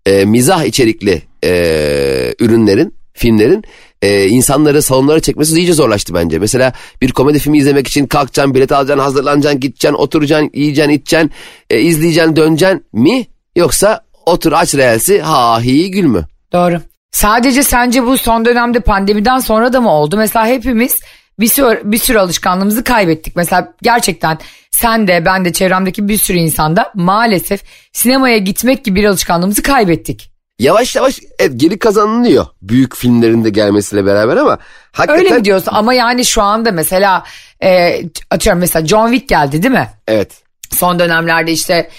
e, 0.07 0.25
mizah 0.25 0.65
içerikli 0.65 1.23
e, 1.45 2.35
ürünlerin, 2.41 2.95
filmlerin 3.13 3.65
e, 4.05 4.29
insanları 4.29 4.83
salonlara 4.83 5.21
çekmesi 5.21 5.57
iyice 5.57 5.73
zorlaştı 5.73 6.15
bence. 6.15 6.39
Mesela 6.39 6.73
bir 7.03 7.13
komedi 7.13 7.39
filmi 7.39 7.59
izlemek 7.59 7.87
için 7.89 8.07
kalkacaksın, 8.07 8.55
bilet 8.55 8.73
alacaksın, 8.73 9.03
hazırlanacaksın, 9.03 9.61
gideceksin, 9.61 9.95
oturacaksın, 9.95 10.51
yiyeceksin, 10.55 10.93
içeceksin, 10.93 11.31
e, 11.71 11.81
izleyeceksin, 11.81 12.37
döneceksin 12.37 12.85
mi? 12.93 13.27
Yoksa 13.57 14.01
otur 14.27 14.53
aç 14.53 14.75
reelsi 14.75 15.21
ha 15.21 15.63
hi 15.63 15.91
gül 15.91 16.05
mü? 16.05 16.25
Doğru. 16.53 16.81
Sadece 17.13 17.63
sence 17.63 18.07
bu 18.07 18.19
son 18.19 18.45
dönemde 18.45 18.81
pandemiden 18.81 19.39
sonra 19.39 19.73
da 19.73 19.81
mı 19.81 19.91
oldu? 19.91 20.17
Mesela 20.17 20.47
hepimiz 20.47 21.01
bir 21.41 21.47
sürü, 21.47 21.81
bir 21.85 21.99
sürü 21.99 22.19
alışkanlığımızı 22.19 22.85
kaybettik. 22.85 23.37
Mesela 23.37 23.75
gerçekten 23.83 24.39
sen 24.71 25.09
de 25.09 25.25
ben 25.25 25.45
de 25.45 25.53
çevremdeki 25.53 26.09
bir 26.09 26.17
sürü 26.17 26.39
insanda 26.39 26.93
maalesef 26.95 27.63
sinemaya 27.93 28.39
gitmek 28.39 28.85
gibi 28.85 29.01
bir 29.01 29.05
alışkanlığımızı 29.05 29.63
kaybettik. 29.63 30.34
Yavaş 30.59 30.97
yavaş 30.97 31.21
evet, 31.39 31.53
geri 31.57 31.79
kazanılıyor 31.79 32.47
büyük 32.63 32.97
filmlerin 32.97 33.45
de 33.45 33.51
gelmesiyle 33.51 34.07
beraber 34.07 34.37
ama 34.37 34.59
hakikaten... 34.93 35.25
Öyle 35.25 35.35
mi 35.35 35.45
diyorsun 35.45 35.73
ama 35.75 35.95
yani 35.95 36.25
şu 36.25 36.43
anda 36.43 36.73
mesela 36.73 37.25
e, 37.63 38.01
atıyorum 38.31 38.61
mesela 38.61 38.87
John 38.87 39.09
Wick 39.09 39.29
geldi 39.29 39.63
değil 39.63 39.75
mi? 39.75 39.91
Evet. 40.09 40.43
Son 40.71 40.99
dönemlerde 40.99 41.53
işte 41.53 41.91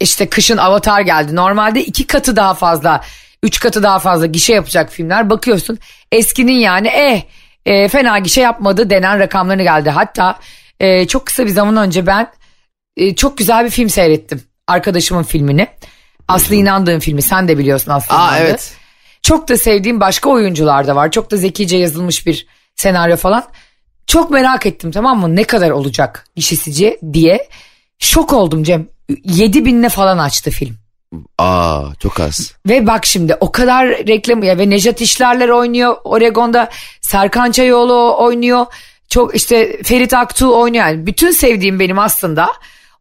işte 0.00 0.28
kışın 0.28 0.56
Avatar 0.56 1.00
geldi. 1.00 1.36
Normalde 1.36 1.84
iki 1.84 2.06
katı 2.06 2.36
daha 2.36 2.54
fazla, 2.54 3.00
üç 3.42 3.60
katı 3.60 3.82
daha 3.82 3.98
fazla 3.98 4.26
gişe 4.26 4.54
yapacak 4.54 4.92
filmler. 4.92 5.30
Bakıyorsun 5.30 5.78
eskinin 6.12 6.58
yani 6.58 6.88
eh 6.88 7.22
e, 7.66 7.88
fena 7.88 8.18
gişe 8.18 8.40
yapmadı 8.40 8.90
denen 8.90 9.18
rakamlarını 9.18 9.62
geldi. 9.62 9.90
Hatta 9.90 10.38
e, 10.80 11.06
çok 11.06 11.26
kısa 11.26 11.44
bir 11.44 11.50
zaman 11.50 11.76
önce 11.76 12.06
ben 12.06 12.30
e, 12.96 13.14
çok 13.14 13.38
güzel 13.38 13.64
bir 13.64 13.70
film 13.70 13.88
seyrettim. 13.90 14.42
Arkadaşımın 14.66 15.22
filmini. 15.22 15.68
Aslı 16.28 16.54
İnandığım 16.54 17.00
filmi 17.00 17.22
sen 17.22 17.48
de 17.48 17.58
biliyorsun 17.58 17.90
Aslı 17.90 18.14
Aa 18.16 18.28
İnandı. 18.28 18.48
evet. 18.50 18.72
Çok 19.22 19.48
da 19.48 19.58
sevdiğim 19.58 20.00
başka 20.00 20.30
oyuncular 20.30 20.86
da 20.86 20.96
var. 20.96 21.10
Çok 21.10 21.30
da 21.30 21.36
zekice 21.36 21.76
yazılmış 21.76 22.26
bir 22.26 22.46
senaryo 22.76 23.16
falan. 23.16 23.44
Çok 24.06 24.30
merak 24.30 24.66
ettim 24.66 24.90
tamam 24.92 25.20
mı? 25.20 25.36
Ne 25.36 25.44
kadar 25.44 25.70
olacak 25.70 26.26
gişesici 26.36 26.98
diye. 27.12 27.48
Şok 27.98 28.32
oldum 28.32 28.62
Cem. 28.62 28.86
7 29.24 29.64
binle 29.64 29.88
falan 29.88 30.18
açtı 30.18 30.50
film. 30.50 30.76
Aa 31.38 31.82
çok 32.00 32.20
az. 32.20 32.52
Ve 32.68 32.86
bak 32.86 33.06
şimdi 33.06 33.34
o 33.40 33.52
kadar 33.52 33.88
reklam 33.88 34.42
ya 34.42 34.58
ve 34.58 34.70
Nejat 34.70 35.00
İşlerler 35.00 35.48
oynuyor 35.48 35.96
Oregon'da 36.04 36.70
Serkan 37.00 37.50
Çayoğlu 37.50 38.16
oynuyor. 38.18 38.66
Çok 39.08 39.36
işte 39.36 39.82
Ferit 39.82 40.14
Aktuğ 40.14 40.54
oynuyor. 40.54 40.86
Yani 40.86 41.06
bütün 41.06 41.30
sevdiğim 41.30 41.80
benim 41.80 41.98
aslında 41.98 42.48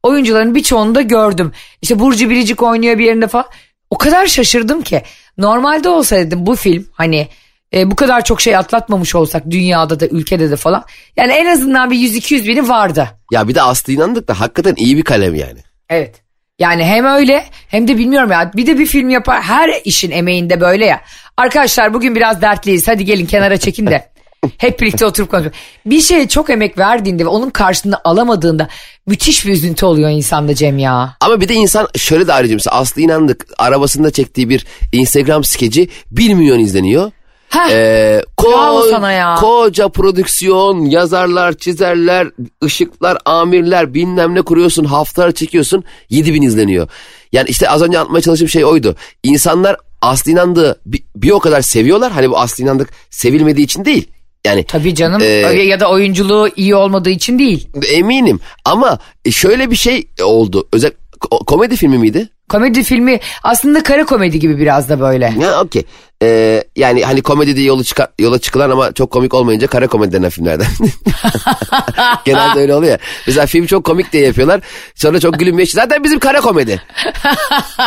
oyuncuların 0.04 0.56
birçoğunu 0.56 0.96
da 0.96 1.02
gördüm. 1.02 1.52
İşte 1.82 2.00
Burcu 2.00 2.30
Biricik 2.30 2.64
oynuyor 2.64 2.98
bir 2.98 3.06
yerinde 3.06 3.28
falan. 3.28 3.46
O 3.90 3.98
kadar 3.98 4.28
şaşırdım 4.28 4.82
ki. 4.82 5.02
Normalde 5.38 5.90
olsa 5.90 6.16
dedim 6.16 6.46
bu 6.46 6.56
film 6.56 6.86
hani 6.94 7.28
e, 7.74 7.92
bu 7.92 7.96
kadar 7.96 8.26
çok 8.26 8.42
şey 8.42 8.56
atlatmamış 8.56 9.16
olsak 9.16 9.50
dünyada 9.50 10.00
da 10.00 10.08
ülkede 10.08 10.52
de 10.52 10.56
falan. 10.56 10.84
Yani 11.18 11.34
en 11.34 11.46
azından 11.46 11.92
bir 11.92 11.96
100-200 11.96 12.48
bini 12.48 12.70
vardı. 12.70 13.08
Ya 13.32 13.48
bir 13.48 13.56
de 13.56 13.62
Aslı 13.62 13.94
inandık 13.94 14.28
da 14.28 14.40
hakikaten 14.40 14.76
iyi 14.78 14.98
bir 14.98 15.04
kalem 15.04 15.36
yani. 15.36 15.60
Evet. 15.90 16.24
Yani 16.60 16.84
hem 16.84 17.06
öyle 17.06 17.46
hem 17.68 17.88
de 17.88 17.98
bilmiyorum 17.98 18.32
ya 18.32 18.52
bir 18.56 18.68
de 18.68 18.80
bir 18.80 18.86
film 18.86 19.10
yapar 19.10 19.42
her 19.42 19.82
işin 19.86 20.12
emeğinde 20.12 20.62
böyle 20.62 20.86
ya. 20.86 21.02
Arkadaşlar 21.38 21.94
bugün 21.94 22.16
biraz 22.16 22.42
dertliyiz 22.42 22.88
hadi 22.88 23.06
gelin 23.06 23.26
kenara 23.26 23.58
çekin 23.58 23.88
de 23.88 24.10
hep 24.58 24.80
birlikte 24.80 25.06
oturup 25.06 25.32
konuşalım. 25.32 25.56
Bir 25.86 26.02
şeye 26.02 26.28
çok 26.28 26.50
emek 26.50 26.78
verdiğinde 26.78 27.26
ve 27.26 27.30
onun 27.30 27.50
karşılığını 27.50 28.00
alamadığında 28.04 28.68
müthiş 29.08 29.46
bir 29.46 29.52
üzüntü 29.52 29.86
oluyor 29.86 30.10
insanda 30.10 30.56
Cem 30.56 30.78
ya. 30.78 31.16
Ama 31.22 31.42
bir 31.42 31.50
de 31.50 31.54
insan 31.54 31.88
şöyle 31.98 32.28
de 32.28 32.34
ayrıca 32.34 32.54
mesela 32.56 32.76
Aslı 32.76 33.02
inandık 33.02 33.46
arabasında 33.58 34.12
çektiği 34.12 34.50
bir 34.50 34.66
Instagram 34.92 35.44
skeci 35.44 35.90
1 36.12 36.34
milyon 36.34 36.60
izleniyor. 36.60 37.12
Heh, 37.50 37.70
Ee, 37.72 38.22
ko- 38.38 38.90
sana 38.90 39.12
ya. 39.12 39.36
Koca 39.36 39.90
prodüksiyon, 39.90 40.82
yazarlar, 40.86 41.54
çizerler, 41.54 42.28
ışıklar, 42.64 43.18
amirler 43.26 43.94
bilmem 43.94 44.36
ne 44.36 44.42
kuruyorsun, 44.42 44.86
haftalar 44.86 45.32
çekiyorsun 45.32 45.84
7000 46.10 46.42
izleniyor. 46.42 46.88
Yani 47.32 47.50
işte 47.50 47.70
az 47.70 47.82
önce 47.82 48.00
anlatmaya 48.00 48.22
çalıştığım 48.22 48.50
şey 48.50 48.66
oydu. 48.66 48.96
İnsanlar 49.24 49.78
Aslı 50.02 50.32
İnandık'ı 50.32 50.80
bir, 50.86 51.04
bir 51.16 51.32
o 51.32 51.40
kadar 51.40 51.62
seviyorlar. 51.62 52.12
Hani 52.12 52.30
bu 52.30 52.38
Aslı 52.40 52.64
İnandık 52.64 52.90
sevilmediği 53.10 53.66
için 53.66 53.86
değil. 53.86 54.08
Yani 54.46 54.64
Tabii 54.64 54.96
canım 54.96 55.22
öyle 55.22 55.64
ya 55.64 55.80
da 55.80 55.90
oyunculuğu 55.90 56.50
iyi 56.56 56.76
olmadığı 56.76 57.10
için 57.10 57.40
değil. 57.40 57.68
eminim 57.92 58.40
ama 58.66 59.00
şöyle 59.32 59.72
bir 59.72 59.76
şey 59.76 60.08
oldu. 60.24 60.68
Özel 60.74 60.92
ko- 61.20 61.46
komedi 61.46 61.76
filmi 61.76 61.98
miydi? 61.98 62.30
Komedi 62.50 62.84
filmi 62.84 63.20
aslında 63.44 63.84
kara 63.84 64.06
komedi 64.06 64.40
gibi 64.40 64.58
biraz 64.60 64.90
da 64.90 65.00
böyle. 65.00 65.34
Ya 65.42 65.62
okey. 65.62 65.84
Ee, 66.24 66.64
yani 66.76 67.04
hani 67.04 67.22
komedide 67.22 67.62
yolu 67.62 67.84
çıkar, 67.84 68.08
yola 68.20 68.40
çıkılan 68.40 68.70
ama 68.70 68.92
çok 68.92 69.12
komik 69.12 69.34
olmayınca 69.34 69.68
kara 69.68 69.88
komedi 69.88 70.12
denen 70.14 70.30
filmlerden. 70.30 70.68
Genelde 72.26 72.60
öyle 72.60 72.76
oluyor. 72.76 72.98
Mesela 73.28 73.46
film 73.46 73.66
çok 73.66 73.84
komik 73.84 74.14
diye 74.14 74.26
yapıyorlar. 74.26 74.62
Sonra 74.96 75.20
çok 75.20 75.40
gülünmeye 75.40 75.66
Zaten 75.66 76.04
bizim 76.04 76.20
kara 76.20 76.42
komedi. 76.42 76.82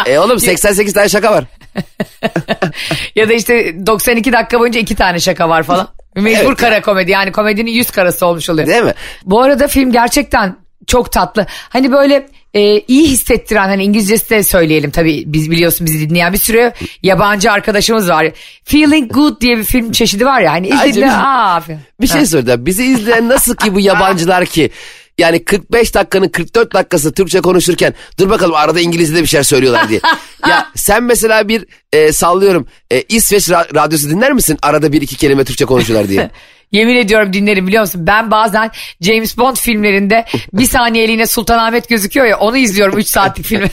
e 0.06 0.18
oğlum 0.18 0.40
88 0.40 0.92
tane 0.94 1.08
şaka 1.08 1.32
var. 1.32 1.44
ya 3.16 3.28
da 3.28 3.32
işte 3.32 3.86
92 3.86 4.32
dakika 4.32 4.60
boyunca 4.60 4.80
iki 4.80 4.94
tane 4.94 5.20
şaka 5.20 5.48
var 5.48 5.62
falan. 5.62 5.88
Mecbur 6.16 6.46
Evet. 6.49 6.56
kara 6.56 6.80
komedi 6.82 7.11
yani 7.11 7.32
komedinin 7.32 7.70
yüz 7.70 7.90
karası 7.90 8.26
olmuş 8.26 8.50
oluyor. 8.50 8.68
Değil 8.68 8.82
mi? 8.82 8.94
Bu 9.25 9.42
arada 9.42 9.68
film 9.68 9.92
gerçekten 9.92 10.56
çok 10.87 11.12
tatlı. 11.12 11.46
Hani 11.68 11.92
böyle 11.92 12.26
e, 12.54 12.80
iyi 12.80 13.08
hissettiren 13.08 13.68
hani 13.68 13.85
İngilizcesi 13.85 14.30
de 14.30 14.42
söyleyelim 14.42 14.90
tabii 14.90 15.25
biz 15.26 15.50
biliyorsun 15.50 15.87
bizi 15.87 16.11
dinleyen 16.11 16.32
bir 16.32 16.38
sürü 16.38 16.73
yabancı 17.02 17.52
arkadaşımız 17.52 18.08
var. 18.08 18.26
Feeling 18.64 19.12
Good 19.12 19.40
diye 19.40 19.58
bir 19.58 19.64
film 19.64 19.92
çeşidi 19.92 20.26
var 20.26 20.40
ya 20.40 20.52
hani 20.52 20.68
canım. 20.94 21.08
aa 21.14 21.61
Bir 22.00 22.06
şey 22.06 22.26
soracağım. 22.26 22.66
Bizi 22.66 22.85
izleyen 22.85 23.28
nasıl 23.28 23.56
ki 23.56 23.75
bu 23.75 23.80
yabancılar 23.80 24.46
ki? 24.46 24.70
Yani 25.18 25.44
45 25.44 25.94
dakikanın 25.94 26.28
44 26.28 26.75
dakikası 26.75 27.12
Türkçe 27.12 27.40
konuşurken 27.40 27.94
dur 28.18 28.30
bakalım 28.30 28.54
arada 28.54 28.80
İngilizce 28.80 29.14
de 29.16 29.23
bir 29.23 29.26
şeyler 29.26 29.42
söylüyorlar 29.44 29.88
diye. 29.88 30.00
ya 30.49 30.68
sen 30.75 31.02
mesela 31.02 31.49
bir 31.49 31.64
e, 31.92 32.12
sallıyorum 32.12 32.66
e, 32.90 33.02
İsveç 33.02 33.49
ra- 33.49 33.75
radyosu 33.75 34.11
dinler 34.11 34.32
misin? 34.32 34.58
Arada 34.62 34.92
bir 34.92 35.02
iki 35.02 35.16
kelime 35.16 35.44
Türkçe 35.44 35.64
konuşuyorlar 35.64 36.08
diye. 36.08 36.30
Yemin 36.73 36.96
ediyorum 36.96 37.32
dinlerim 37.32 37.66
biliyor 37.66 37.82
musun? 37.82 38.06
Ben 38.06 38.30
bazen 38.30 38.70
James 39.00 39.38
Bond 39.38 39.56
filmlerinde 39.56 40.25
bir 40.52 40.64
saniyeliğine 40.66 41.26
Sultanahmet 41.26 41.88
gözüküyor 41.88 42.26
ya 42.26 42.38
onu 42.38 42.56
izliyorum 42.56 42.99
3 42.99 43.06
saatlik 43.08 43.46
filmi. 43.46 43.70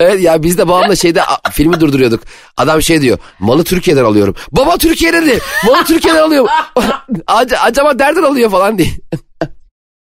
Evet 0.00 0.20
ya 0.22 0.42
biz 0.42 0.58
de 0.58 0.68
babamla 0.68 0.96
şeyde 0.96 1.22
a, 1.22 1.50
filmi 1.50 1.80
durduruyorduk. 1.80 2.22
Adam 2.56 2.82
şey 2.82 3.00
diyor 3.00 3.18
malı 3.38 3.64
Türkiye'den 3.64 4.04
alıyorum. 4.04 4.34
Baba 4.52 4.76
Türkiye'den 4.78 5.26
değil 5.26 5.40
malı 5.66 5.84
Türkiye'den 5.84 6.22
alıyorum. 6.22 6.48
Ac- 7.26 7.56
acaba 7.56 7.92
nereden 7.94 8.22
alıyor 8.22 8.50
falan 8.50 8.78
diye. 8.78 8.88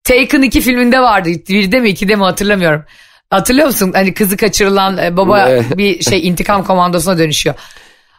Taken 0.10 0.42
2 0.42 0.62
filminde 0.62 1.00
vardı. 1.00 1.30
Birde 1.50 1.80
mi 1.80 1.90
ikide 1.90 2.16
mi 2.16 2.24
hatırlamıyorum. 2.24 2.86
Hatırlıyor 3.30 3.68
musun? 3.68 3.92
Hani 3.94 4.14
kızı 4.14 4.38
kaçırılan 4.38 4.98
e, 4.98 5.18
baba 5.18 5.50
bir 5.78 6.04
şey 6.04 6.28
intikam 6.28 6.64
komandosuna 6.64 7.18
dönüşüyor. 7.18 7.56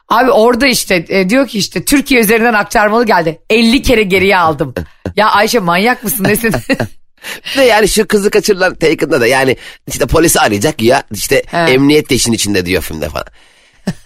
Abi 0.08 0.30
orada 0.30 0.66
işte 0.66 1.04
e, 1.08 1.28
diyor 1.28 1.48
ki 1.48 1.58
işte 1.58 1.84
Türkiye 1.84 2.20
üzerinden 2.20 2.54
aktarmalı 2.54 3.06
geldi. 3.06 3.40
50 3.50 3.82
kere 3.82 4.02
geriye 4.02 4.36
aldım. 4.36 4.74
ya 5.16 5.30
Ayşe 5.30 5.58
manyak 5.58 6.04
mısın 6.04 6.24
nesin? 6.24 6.54
Ve 7.56 7.64
yani 7.64 7.88
şu 7.88 8.06
kızı 8.06 8.30
kaçırılan 8.30 8.74
Taken'da 8.74 9.20
da 9.20 9.26
yani 9.26 9.56
işte 9.86 10.06
polisi 10.06 10.40
arayacak 10.40 10.82
ya 10.82 11.02
işte 11.10 11.42
He. 11.46 11.56
emniyet 11.56 12.10
de 12.10 12.14
işin 12.14 12.32
içinde 12.32 12.66
diyor 12.66 12.82
filmde 12.82 13.08
falan. 13.08 13.26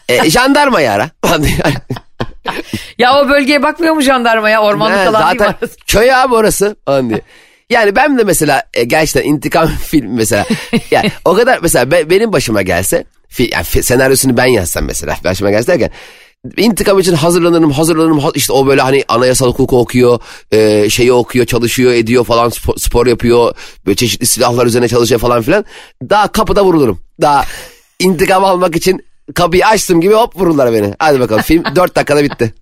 E, 0.08 0.30
jandarmayı 0.30 0.90
ara. 0.90 1.10
ya 2.98 3.20
o 3.20 3.28
bölgeye 3.28 3.62
bakmıyor 3.62 3.94
mu 3.94 4.02
jandarmaya 4.02 4.62
ormanlık 4.62 5.06
alan 5.06 5.38
değil 5.38 5.40
mi 5.40 5.56
zaten 5.60 5.68
köy 5.86 6.14
abi 6.14 6.34
orası 6.34 6.76
diye. 7.08 7.20
Yani 7.70 7.96
ben 7.96 8.18
de 8.18 8.24
mesela 8.24 8.62
e, 8.74 8.84
gerçekten 8.84 9.30
intikam 9.30 9.68
film 9.86 10.14
mesela. 10.14 10.46
Yani 10.90 11.10
o 11.24 11.34
kadar 11.34 11.58
mesela 11.62 11.90
be- 11.90 12.10
benim 12.10 12.32
başıma 12.32 12.62
gelse 12.62 13.04
fi, 13.28 13.48
yani 13.52 13.64
fi- 13.64 13.82
senaryosunu 13.82 14.36
ben 14.36 14.46
yazsam 14.46 14.84
mesela 14.84 15.16
başıma 15.24 15.50
gelse 15.50 15.66
derken 15.72 15.90
intikam 16.56 16.98
için 16.98 17.14
hazırlanırım 17.14 17.70
hazırlanırım 17.70 18.18
ha- 18.18 18.30
işte 18.34 18.52
o 18.52 18.66
böyle 18.66 18.80
hani 18.80 19.04
anayasal 19.08 19.46
hukuku 19.48 19.78
okuyor 19.78 20.18
e, 20.52 20.90
şeyi 20.90 21.12
okuyor 21.12 21.46
çalışıyor 21.46 21.92
ediyor 21.92 22.24
falan 22.24 22.48
spor, 22.48 22.76
spor 22.76 23.06
yapıyor 23.06 23.54
böyle 23.86 23.96
çeşitli 23.96 24.26
silahlar 24.26 24.66
üzerine 24.66 24.88
çalışıyor 24.88 25.20
falan 25.20 25.42
filan 25.42 25.64
daha 26.10 26.28
kapıda 26.32 26.64
vurulurum 26.64 27.00
daha 27.20 27.44
intikam 27.98 28.44
almak 28.44 28.76
için 28.76 29.04
kapıyı 29.34 29.66
açtım 29.66 30.00
gibi 30.00 30.14
hop 30.14 30.36
vururlar 30.36 30.72
beni 30.72 30.94
hadi 30.98 31.20
bakalım 31.20 31.42
film 31.42 31.62
4 31.76 31.96
dakikada 31.96 32.24
bitti. 32.24 32.54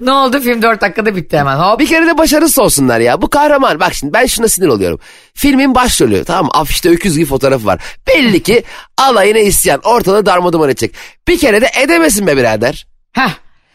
Ne 0.00 0.12
oldu 0.12 0.40
film 0.40 0.62
4 0.62 0.80
dakikada 0.80 1.16
bitti 1.16 1.38
hemen 1.38 1.56
hop. 1.56 1.80
Bir 1.80 1.86
kere 1.86 2.06
de 2.06 2.18
başarısız 2.18 2.58
olsunlar 2.58 3.00
ya. 3.00 3.22
Bu 3.22 3.30
kahraman 3.30 3.80
bak 3.80 3.94
şimdi 3.94 4.12
ben 4.12 4.26
şuna 4.26 4.48
sinir 4.48 4.66
oluyorum. 4.66 5.00
Filmin 5.34 5.74
başrolü 5.74 6.24
tamam 6.24 6.44
mı? 6.44 6.50
afişte 6.54 6.90
öküz 6.90 7.16
gibi 7.16 7.26
fotoğrafı 7.26 7.66
var. 7.66 7.80
Belli 8.08 8.42
ki 8.42 8.64
alayına 8.98 9.38
isyan 9.38 9.80
ortalığı 9.84 10.26
darmaduman 10.26 10.68
edecek. 10.68 10.94
Bir 11.28 11.38
kere 11.38 11.60
de 11.60 11.66
edemesin 11.82 12.26
be 12.26 12.36
birader. 12.36 12.86
Heh. 13.12 13.30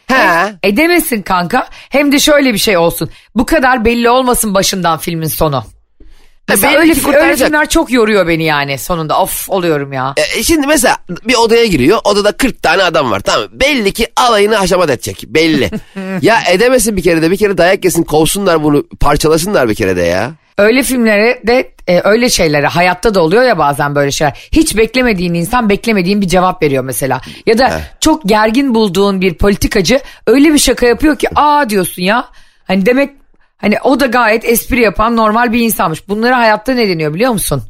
He. 0.07 0.53
Edemesin 0.63 1.21
kanka. 1.21 1.67
Hem 1.71 2.11
de 2.11 2.19
şöyle 2.19 2.53
bir 2.53 2.57
şey 2.59 2.77
olsun. 2.77 3.09
Bu 3.35 3.45
kadar 3.45 3.85
belli 3.85 4.09
olmasın 4.09 4.53
başından 4.53 4.97
filmin 4.97 5.27
sonu. 5.27 5.63
Mesela 6.49 6.79
öyle, 6.79 6.93
öyle 7.17 7.35
filmler 7.35 7.69
çok 7.69 7.91
yoruyor 7.91 8.27
beni 8.27 8.43
yani 8.43 8.77
sonunda. 8.77 9.21
Of 9.21 9.49
oluyorum 9.49 9.93
ya. 9.93 10.13
E, 10.17 10.43
şimdi 10.43 10.67
mesela 10.67 10.97
bir 11.27 11.35
odaya 11.35 11.65
giriyor. 11.65 11.99
Odada 12.03 12.31
40 12.31 12.63
tane 12.63 12.83
adam 12.83 13.11
var 13.11 13.19
tamam? 13.19 13.47
Belli 13.51 13.91
ki 13.91 14.07
alayını 14.15 14.55
haşamat 14.55 14.89
edecek. 14.89 15.23
Belli. 15.27 15.69
ya 16.21 16.39
edemesin 16.51 16.97
bir 16.97 17.03
kere 17.03 17.21
de 17.21 17.31
bir 17.31 17.37
kere 17.37 17.57
dayak 17.57 17.85
yesin 17.85 18.03
kovsunlar 18.03 18.63
bunu 18.63 18.87
parçalasınlar 18.99 19.69
bir 19.69 19.75
kere 19.75 19.95
de 19.95 20.01
ya. 20.01 20.31
Öyle 20.57 20.83
filmlere 20.83 21.41
de 21.47 21.71
e, 21.87 22.01
öyle 22.03 22.29
şeylere 22.29 22.67
hayatta 22.67 23.15
da 23.15 23.21
oluyor 23.21 23.43
ya 23.43 23.57
bazen 23.57 23.95
böyle 23.95 24.11
şeyler. 24.11 24.49
Hiç 24.51 24.77
beklemediğin 24.77 25.33
insan 25.33 25.69
beklemediğin 25.69 26.21
bir 26.21 26.27
cevap 26.27 26.63
veriyor 26.63 26.83
mesela. 26.83 27.21
Ya 27.45 27.57
da 27.57 27.81
çok 27.99 28.23
gergin 28.23 28.75
bulduğun 28.75 29.21
bir 29.21 29.33
politikacı 29.33 29.99
öyle 30.27 30.53
bir 30.53 30.57
şaka 30.57 30.85
yapıyor 30.85 31.15
ki 31.15 31.27
aa 31.35 31.69
diyorsun 31.69 32.01
ya. 32.01 32.25
Hani 32.67 32.85
demek 32.85 33.18
Hani 33.61 33.77
o 33.83 33.99
da 33.99 34.05
gayet 34.05 34.45
espri 34.45 34.81
yapan 34.81 35.15
normal 35.17 35.53
bir 35.53 35.59
insanmış. 35.59 36.07
Bunlara 36.07 36.37
hayatta 36.37 36.73
ne 36.73 36.89
deniyor 36.89 37.13
biliyor 37.13 37.31
musun? 37.31 37.63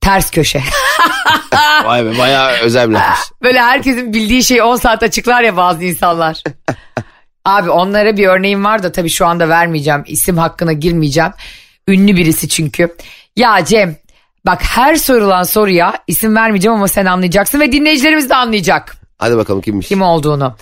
Ters 0.00 0.30
köşe. 0.30 0.62
Vay 1.84 2.04
be 2.04 2.18
bayağı 2.18 2.52
özel 2.62 2.88
bir 2.88 2.94
lafmış. 2.94 3.18
Böyle 3.42 3.60
herkesin 3.60 4.12
bildiği 4.12 4.44
şeyi 4.44 4.62
10 4.62 4.76
saat 4.76 5.02
açıklar 5.02 5.42
ya 5.42 5.56
bazı 5.56 5.84
insanlar. 5.84 6.42
Abi 7.44 7.70
onlara 7.70 8.16
bir 8.16 8.26
örneğim 8.26 8.64
var 8.64 8.82
da 8.82 8.92
tabii 8.92 9.08
şu 9.10 9.26
anda 9.26 9.48
vermeyeceğim. 9.48 10.02
İsim 10.06 10.38
hakkına 10.38 10.72
girmeyeceğim. 10.72 11.30
Ünlü 11.88 12.16
birisi 12.16 12.48
çünkü. 12.48 12.94
Ya 13.36 13.64
Cem 13.64 13.96
bak 14.46 14.62
her 14.62 14.94
sorulan 14.96 15.42
soruya 15.42 15.94
isim 16.06 16.36
vermeyeceğim 16.36 16.74
ama 16.76 16.88
sen 16.88 17.06
anlayacaksın 17.06 17.60
ve 17.60 17.72
dinleyicilerimiz 17.72 18.30
de 18.30 18.34
anlayacak 18.34 18.96
Hadi 19.18 19.36
bakalım 19.36 19.60
kimmiş? 19.60 19.88
kim 19.88 20.02
olduğunu. 20.02 20.56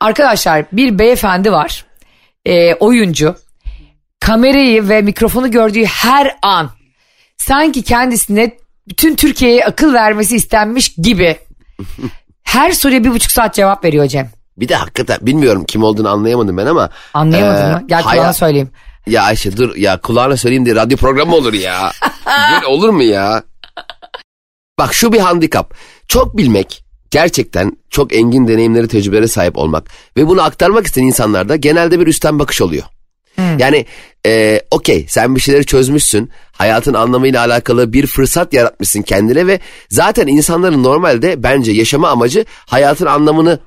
Arkadaşlar 0.00 0.64
bir 0.72 0.98
beyefendi 0.98 1.52
var. 1.52 1.84
Ee, 2.46 2.74
oyuncu. 2.74 3.36
Kamerayı 4.26 4.88
ve 4.88 5.02
mikrofonu 5.02 5.50
gördüğü 5.50 5.84
her 5.84 6.36
an 6.42 6.70
sanki 7.36 7.82
kendisine 7.82 8.56
bütün 8.88 9.16
Türkiye'ye 9.16 9.64
akıl 9.64 9.94
vermesi 9.94 10.36
istenmiş 10.36 10.94
gibi 10.94 11.36
her 12.42 12.72
soruya 12.72 13.04
bir 13.04 13.10
buçuk 13.10 13.30
saat 13.32 13.54
cevap 13.54 13.84
veriyor 13.84 14.06
Cem. 14.06 14.30
Bir 14.56 14.68
de 14.68 14.74
hakikaten 14.74 15.18
bilmiyorum 15.22 15.64
kim 15.64 15.82
olduğunu 15.82 16.08
anlayamadım 16.08 16.56
ben 16.56 16.66
ama. 16.66 16.90
Anlayamadın 17.14 17.70
Ee, 17.70 17.72
mı? 17.72 17.82
Gel 17.86 18.02
hayat- 18.02 18.12
kulağına 18.16 18.32
söyleyeyim. 18.32 18.70
Ya 19.06 19.22
Ayşe 19.22 19.56
dur 19.56 19.76
ya 19.76 20.00
kulağına 20.00 20.36
söyleyeyim 20.36 20.64
diye 20.64 20.74
radyo 20.76 20.96
programı 20.96 21.34
olur 21.34 21.52
ya. 21.52 21.92
Böyle 22.52 22.66
olur 22.66 22.88
mu 22.88 23.02
ya? 23.02 23.42
Bak 24.78 24.94
şu 24.94 25.12
bir 25.12 25.20
handikap. 25.20 25.74
Çok 26.08 26.36
bilmek 26.36 26.84
gerçekten 27.10 27.76
çok 27.90 28.14
engin 28.14 28.48
deneyimleri 28.48 28.88
tecrübelere 28.88 29.28
sahip 29.28 29.58
olmak 29.58 29.90
ve 30.16 30.28
bunu 30.28 30.42
aktarmak 30.42 30.86
isteyen 30.86 31.06
insanlarda 31.06 31.56
genelde 31.56 32.00
bir 32.00 32.06
üstten 32.06 32.38
bakış 32.38 32.62
oluyor. 32.62 32.84
Yani 33.58 33.86
e, 34.26 34.60
okey 34.70 35.06
sen 35.08 35.36
bir 35.36 35.40
şeyleri 35.40 35.66
çözmüşsün 35.66 36.30
hayatın 36.52 36.94
anlamıyla 36.94 37.40
alakalı 37.40 37.92
bir 37.92 38.06
fırsat 38.06 38.52
yaratmışsın 38.52 39.02
kendine 39.02 39.46
ve 39.46 39.60
zaten 39.88 40.26
insanların 40.26 40.82
normalde 40.82 41.42
bence 41.42 41.72
yaşama 41.72 42.08
amacı 42.08 42.44
hayatın 42.66 43.06
anlamını 43.06 43.58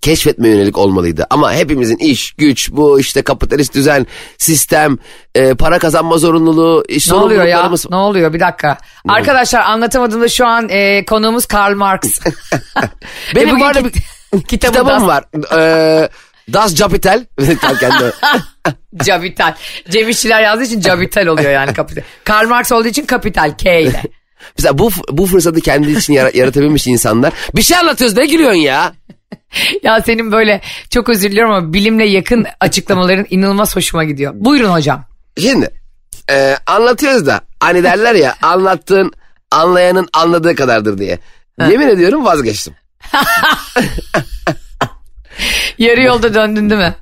keşfetme 0.00 0.48
yönelik 0.48 0.78
olmalıydı. 0.78 1.26
Ama 1.30 1.52
hepimizin 1.54 1.96
iş, 1.96 2.32
güç, 2.32 2.70
bu 2.72 3.00
işte 3.00 3.22
kapitalist 3.22 3.74
düzen, 3.74 4.06
sistem, 4.38 4.98
e, 5.34 5.54
para 5.54 5.78
kazanma 5.78 6.18
zorunluluğu, 6.18 6.84
iş 6.88 7.08
Ne 7.08 7.14
oluyor 7.14 7.44
ya? 7.44 7.72
Ne 7.90 7.96
oluyor? 7.96 8.32
Bir 8.32 8.40
dakika. 8.40 8.78
Arkadaşlar 9.08 9.60
anlatamadığımda 9.60 10.28
şu 10.28 10.46
an 10.46 10.68
e, 10.68 11.04
konuğumuz 11.04 11.46
Karl 11.46 11.74
Marx. 11.74 12.00
Benim 13.34 13.62
arada 13.62 13.82
kit- 13.82 13.94
bir 13.94 14.02
kitabı 14.48 14.72
kitabım 14.72 14.88
Das- 14.88 15.06
var. 15.06 15.24
E, 15.58 16.08
das 16.52 16.74
Capital. 16.74 17.24
Kendi- 17.80 18.12
Capital. 19.04 19.54
Cem 19.90 20.08
İşçiler 20.08 20.42
yazdığı 20.42 20.64
için 20.64 20.80
capital 20.80 21.26
oluyor 21.26 21.50
yani 21.50 21.72
kapital. 21.74 22.02
Karl 22.24 22.48
Marx 22.48 22.72
olduğu 22.72 22.88
için 22.88 23.06
kapital 23.06 23.56
K 23.58 23.80
ile. 23.80 24.02
Mesela 24.58 24.78
bu, 24.78 24.90
bu 25.10 25.26
fırsatı 25.26 25.60
kendi 25.60 25.90
için 25.90 26.12
yara- 26.12 26.36
yaratabilmiş 26.36 26.86
insanlar. 26.86 27.32
Bir 27.56 27.62
şey 27.62 27.76
anlatıyoruz 27.78 28.16
ne 28.16 28.26
gülüyorsun 28.26 28.58
ya? 28.58 28.92
Ya 29.82 30.00
senin 30.06 30.32
böyle 30.32 30.60
çok 30.90 31.08
özür 31.08 31.30
diliyorum 31.30 31.52
ama 31.52 31.72
bilimle 31.72 32.04
yakın 32.04 32.46
açıklamaların 32.60 33.26
inanılmaz 33.30 33.76
hoşuma 33.76 34.04
gidiyor. 34.04 34.32
Buyurun 34.36 34.70
hocam. 34.72 35.04
Şimdi 35.40 35.70
e, 36.30 36.56
anlatıyoruz 36.66 37.26
da 37.26 37.40
hani 37.60 37.82
derler 37.82 38.14
ya 38.14 38.34
anlattığın 38.42 39.12
anlayanın 39.50 40.08
anladığı 40.12 40.54
kadardır 40.54 40.98
diye. 40.98 41.18
Yemin 41.70 41.88
ediyorum 41.88 42.24
vazgeçtim. 42.24 42.74
Yarı 45.78 46.02
yolda 46.02 46.34
döndün 46.34 46.70
değil 46.70 46.80
mi? 46.80 46.94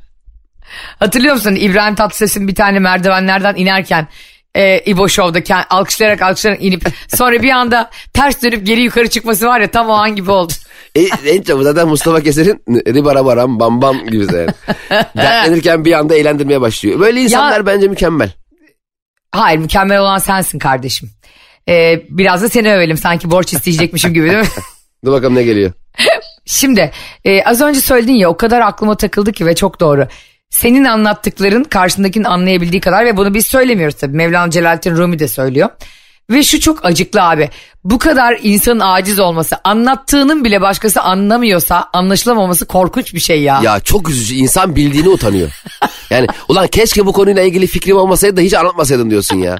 Hatırlıyor 0.98 1.34
musun 1.34 1.54
İbrahim 1.54 1.94
Tatlıses'in 1.94 2.48
bir 2.48 2.54
tane 2.54 2.78
merdivenlerden 2.78 3.54
inerken 3.56 4.08
e, 4.56 4.78
İbo 4.86 5.08
Show'da 5.08 5.64
alkışlayarak 5.70 6.22
alkışlayarak 6.22 6.64
inip 6.64 6.88
sonra 7.16 7.42
bir 7.42 7.50
anda 7.50 7.90
ters 8.12 8.42
dönüp 8.42 8.66
geri 8.66 8.82
yukarı 8.82 9.08
çıkması 9.08 9.46
var 9.46 9.60
ya 9.60 9.70
tam 9.70 9.88
o 9.88 9.92
an 9.92 10.16
gibi 10.16 10.30
oldu. 10.30 10.52
E, 10.94 11.00
en 11.26 11.42
çok 11.42 11.62
zaten 11.62 11.88
Mustafa 11.88 12.20
Keser'in 12.20 12.62
ribara 12.94 13.24
baram 13.24 13.60
bam 13.60 13.82
bam 13.82 14.06
gibi 14.06 14.24
zaten. 14.24 14.54
Dertlenirken 15.16 15.84
bir 15.84 15.92
anda 15.92 16.14
eğlendirmeye 16.14 16.60
başlıyor. 16.60 17.00
Böyle 17.00 17.22
insanlar 17.22 17.66
bence 17.66 17.88
mükemmel. 17.88 18.30
Hayır 19.32 19.58
mükemmel 19.58 19.98
olan 19.98 20.18
sensin 20.18 20.58
kardeşim. 20.58 21.10
E, 21.68 22.02
biraz 22.10 22.42
da 22.42 22.48
seni 22.48 22.74
övelim 22.74 22.96
sanki 22.96 23.30
borç 23.30 23.52
isteyecekmişim 23.52 24.14
gibi 24.14 24.30
değil 24.30 24.42
mi? 24.42 24.48
Dur 25.04 25.12
bakalım 25.12 25.34
ne 25.34 25.42
geliyor. 25.42 25.72
Şimdi 26.46 26.90
e, 27.24 27.42
az 27.42 27.60
önce 27.60 27.80
söyledin 27.80 28.14
ya 28.14 28.28
o 28.28 28.36
kadar 28.36 28.60
aklıma 28.60 28.96
takıldı 28.96 29.32
ki 29.32 29.46
ve 29.46 29.54
çok 29.54 29.80
doğru. 29.80 30.06
Senin 30.50 30.84
anlattıkların 30.84 31.64
karşındakinin 31.64 32.24
anlayabildiği 32.24 32.80
kadar 32.80 33.04
ve 33.04 33.16
bunu 33.16 33.34
biz 33.34 33.46
söylemiyoruz 33.46 33.96
tabii. 33.96 34.16
Mevlana 34.16 34.50
Celaleddin 34.50 34.96
Rumi 34.96 35.18
de 35.18 35.28
söylüyor. 35.28 35.68
Ve 36.30 36.42
şu 36.42 36.60
çok 36.60 36.84
acıklı 36.84 37.22
abi. 37.22 37.50
Bu 37.84 37.98
kadar 37.98 38.38
insanın 38.42 38.80
aciz 38.80 39.20
olması, 39.20 39.56
anlattığının 39.64 40.44
bile 40.44 40.60
başkası 40.60 41.02
anlamıyorsa 41.02 41.88
anlaşılamaması 41.92 42.66
korkunç 42.66 43.14
bir 43.14 43.20
şey 43.20 43.42
ya. 43.42 43.60
Ya 43.62 43.80
çok 43.80 44.10
üzücü. 44.10 44.34
İnsan 44.34 44.76
bildiğini 44.76 45.08
utanıyor. 45.08 45.50
Yani 46.10 46.26
ulan 46.48 46.66
keşke 46.66 47.06
bu 47.06 47.12
konuyla 47.12 47.42
ilgili 47.42 47.66
fikrim 47.66 47.96
olmasaydı 47.96 48.36
da 48.36 48.40
hiç 48.40 48.54
anlatmasaydın 48.54 49.10
diyorsun 49.10 49.36
ya. 49.36 49.58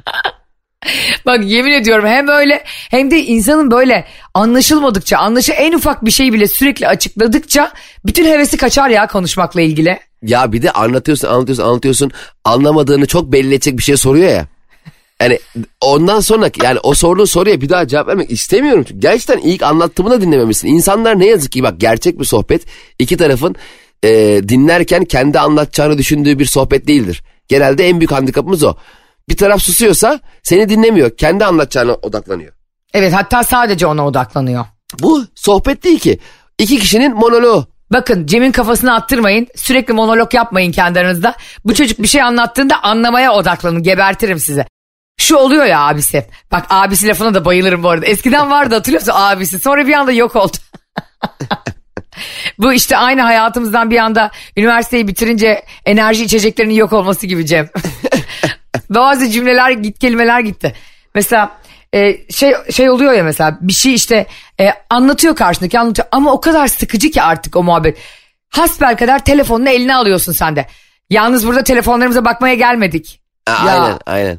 Bak 1.26 1.44
yemin 1.44 1.72
ediyorum 1.72 2.06
hem 2.06 2.28
öyle 2.28 2.62
hem 2.66 3.10
de 3.10 3.22
insanın 3.22 3.70
böyle 3.70 4.06
anlaşılmadıkça, 4.34 5.18
anlaşı 5.18 5.52
en 5.52 5.72
ufak 5.72 6.04
bir 6.04 6.10
şeyi 6.10 6.32
bile 6.32 6.48
sürekli 6.48 6.88
açıkladıkça 6.88 7.72
bütün 8.06 8.24
hevesi 8.24 8.56
kaçar 8.56 8.88
ya 8.88 9.06
konuşmakla 9.06 9.60
ilgili. 9.60 9.98
Ya 10.22 10.52
bir 10.52 10.62
de 10.62 10.70
anlatıyorsun 10.70 11.28
anlatıyorsun 11.28 11.64
anlatıyorsun 11.64 12.10
anlamadığını 12.44 13.06
çok 13.06 13.32
belli 13.32 13.54
edecek 13.54 13.78
bir 13.78 13.82
şey 13.82 13.96
soruyor 13.96 14.28
ya. 14.28 14.46
Yani 15.20 15.38
ondan 15.80 16.20
sonra 16.20 16.50
yani 16.62 16.78
o 16.82 16.94
sorduğun 16.94 17.24
soruya 17.24 17.60
bir 17.60 17.68
daha 17.68 17.88
cevap 17.88 18.08
vermek 18.08 18.30
istemiyorum. 18.30 18.84
Çünkü 18.88 19.00
gerçekten 19.00 19.38
ilk 19.38 19.62
anlattığımı 19.62 20.10
da 20.10 20.20
dinlememişsin. 20.20 20.68
İnsanlar 20.68 21.18
ne 21.18 21.26
yazık 21.26 21.52
ki 21.52 21.62
bak 21.62 21.80
gerçek 21.80 22.20
bir 22.20 22.24
sohbet 22.24 22.62
iki 22.98 23.16
tarafın 23.16 23.56
e, 24.04 24.40
dinlerken 24.48 25.04
kendi 25.04 25.38
anlatacağını 25.38 25.98
düşündüğü 25.98 26.38
bir 26.38 26.44
sohbet 26.44 26.86
değildir. 26.86 27.22
Genelde 27.48 27.88
en 27.88 28.00
büyük 28.00 28.12
handikapımız 28.12 28.64
o. 28.64 28.76
Bir 29.28 29.36
taraf 29.36 29.62
susuyorsa 29.62 30.20
seni 30.42 30.68
dinlemiyor. 30.68 31.16
Kendi 31.16 31.44
anlatacağına 31.44 31.94
odaklanıyor. 31.94 32.52
Evet 32.94 33.12
hatta 33.12 33.44
sadece 33.44 33.86
ona 33.86 34.06
odaklanıyor. 34.06 34.64
Bu 35.00 35.24
sohbet 35.34 35.84
değil 35.84 35.98
ki. 35.98 36.18
İki 36.58 36.78
kişinin 36.78 37.14
monoloğu. 37.14 37.66
Bakın 37.92 38.26
Cem'in 38.26 38.52
kafasını 38.52 38.94
attırmayın. 38.94 39.46
Sürekli 39.56 39.94
monolog 39.94 40.34
yapmayın 40.34 40.72
kendi 40.72 41.00
aranızda. 41.00 41.34
Bu 41.64 41.74
çocuk 41.74 41.98
bir 41.98 42.06
şey 42.08 42.22
anlattığında 42.22 42.82
anlamaya 42.82 43.32
odaklanın. 43.32 43.82
Gebertirim 43.82 44.38
size. 44.38 44.66
Şu 45.20 45.36
oluyor 45.36 45.64
ya 45.64 45.80
abisi. 45.80 46.26
Bak 46.52 46.66
abisi 46.70 47.08
lafına 47.08 47.34
da 47.34 47.44
bayılırım 47.44 47.82
bu 47.82 47.88
arada. 47.88 48.06
Eskiden 48.06 48.50
vardı 48.50 48.74
hatırlıyor 48.74 49.00
musun 49.00 49.12
abisi? 49.16 49.58
Sonra 49.58 49.86
bir 49.86 49.92
anda 49.92 50.12
yok 50.12 50.36
oldu. 50.36 50.56
bu 52.58 52.72
işte 52.72 52.96
aynı 52.96 53.20
hayatımızdan 53.20 53.90
bir 53.90 53.98
anda 53.98 54.30
üniversiteyi 54.56 55.08
bitirince 55.08 55.62
enerji 55.84 56.24
içeceklerinin 56.24 56.74
yok 56.74 56.92
olması 56.92 57.26
gibi 57.26 57.46
Cem. 57.46 57.68
Bazı 58.90 59.28
cümleler 59.30 59.70
git 59.70 59.98
kelimeler 59.98 60.40
gitti. 60.40 60.72
Mesela 61.14 61.50
e, 61.94 62.30
şey 62.32 62.54
şey 62.70 62.90
oluyor 62.90 63.12
ya 63.12 63.24
mesela 63.24 63.58
bir 63.60 63.72
şey 63.72 63.94
işte 63.94 64.26
e, 64.60 64.70
anlatıyor 64.90 65.36
karşındaki 65.36 65.78
anlatıyor 65.78 66.08
ama 66.12 66.32
o 66.32 66.40
kadar 66.40 66.66
sıkıcı 66.66 67.10
ki 67.10 67.22
artık 67.22 67.56
o 67.56 67.62
muhabbet. 67.62 67.98
Hasbel 68.48 68.96
kadar 68.96 69.24
telefonunu 69.24 69.68
eline 69.68 69.94
alıyorsun 69.96 70.32
sen 70.32 70.56
de. 70.56 70.66
Yalnız 71.10 71.46
burada 71.46 71.64
telefonlarımıza 71.64 72.24
bakmaya 72.24 72.54
gelmedik. 72.54 73.20
Ha, 73.48 73.66
Ya. 73.66 73.82
Aynen 73.82 73.98
aynen. 74.06 74.38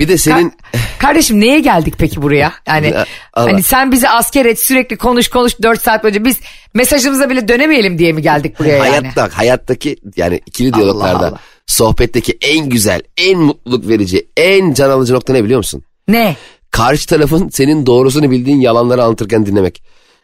Bir 0.00 0.08
de 0.08 0.18
senin 0.18 0.54
Kardeşim 0.98 1.40
neye 1.40 1.60
geldik 1.60 1.94
peki 1.98 2.22
buraya? 2.22 2.52
Yani 2.66 2.86
Ya, 2.90 3.06
Allah. 3.34 3.52
hani 3.52 3.62
sen 3.62 3.92
bizi 3.92 4.08
asker 4.08 4.44
et 4.46 4.60
sürekli 4.60 4.96
konuş 4.96 5.28
konuş 5.28 5.62
4 5.62 5.82
saat 5.82 6.02
boyunca 6.04 6.24
biz 6.24 6.40
mesajımıza 6.74 7.30
bile 7.30 7.48
dönemeyelim 7.48 7.98
diye 7.98 8.12
mi 8.12 8.22
geldik 8.22 8.58
buraya 8.58 8.76
yani? 8.76 8.88
hayatta 8.88 9.28
hayattaki 9.38 9.96
yani 10.16 10.40
ikili 10.46 10.74
diyaloglarda 10.74 11.26
Allah. 11.26 11.38
Sohbetteki 11.72 12.38
en 12.40 12.68
güzel, 12.68 13.02
en 13.16 13.38
mutluluk 13.38 13.88
verici, 13.88 14.28
en 14.36 14.72
can 14.72 14.90
alıcı 14.90 15.14
nokta 15.14 15.32
ne 15.32 15.44
biliyor 15.44 15.58
musun? 15.58 15.82
Ne? 16.08 16.36
Karşı 16.70 17.06
tarafın 17.06 17.48
senin 17.48 17.86
doğrusunu 17.86 18.30
bildiğin 18.30 18.60
yalanları 18.60 19.04
anlatırken 19.04 19.46
dinlemek. 19.46 19.82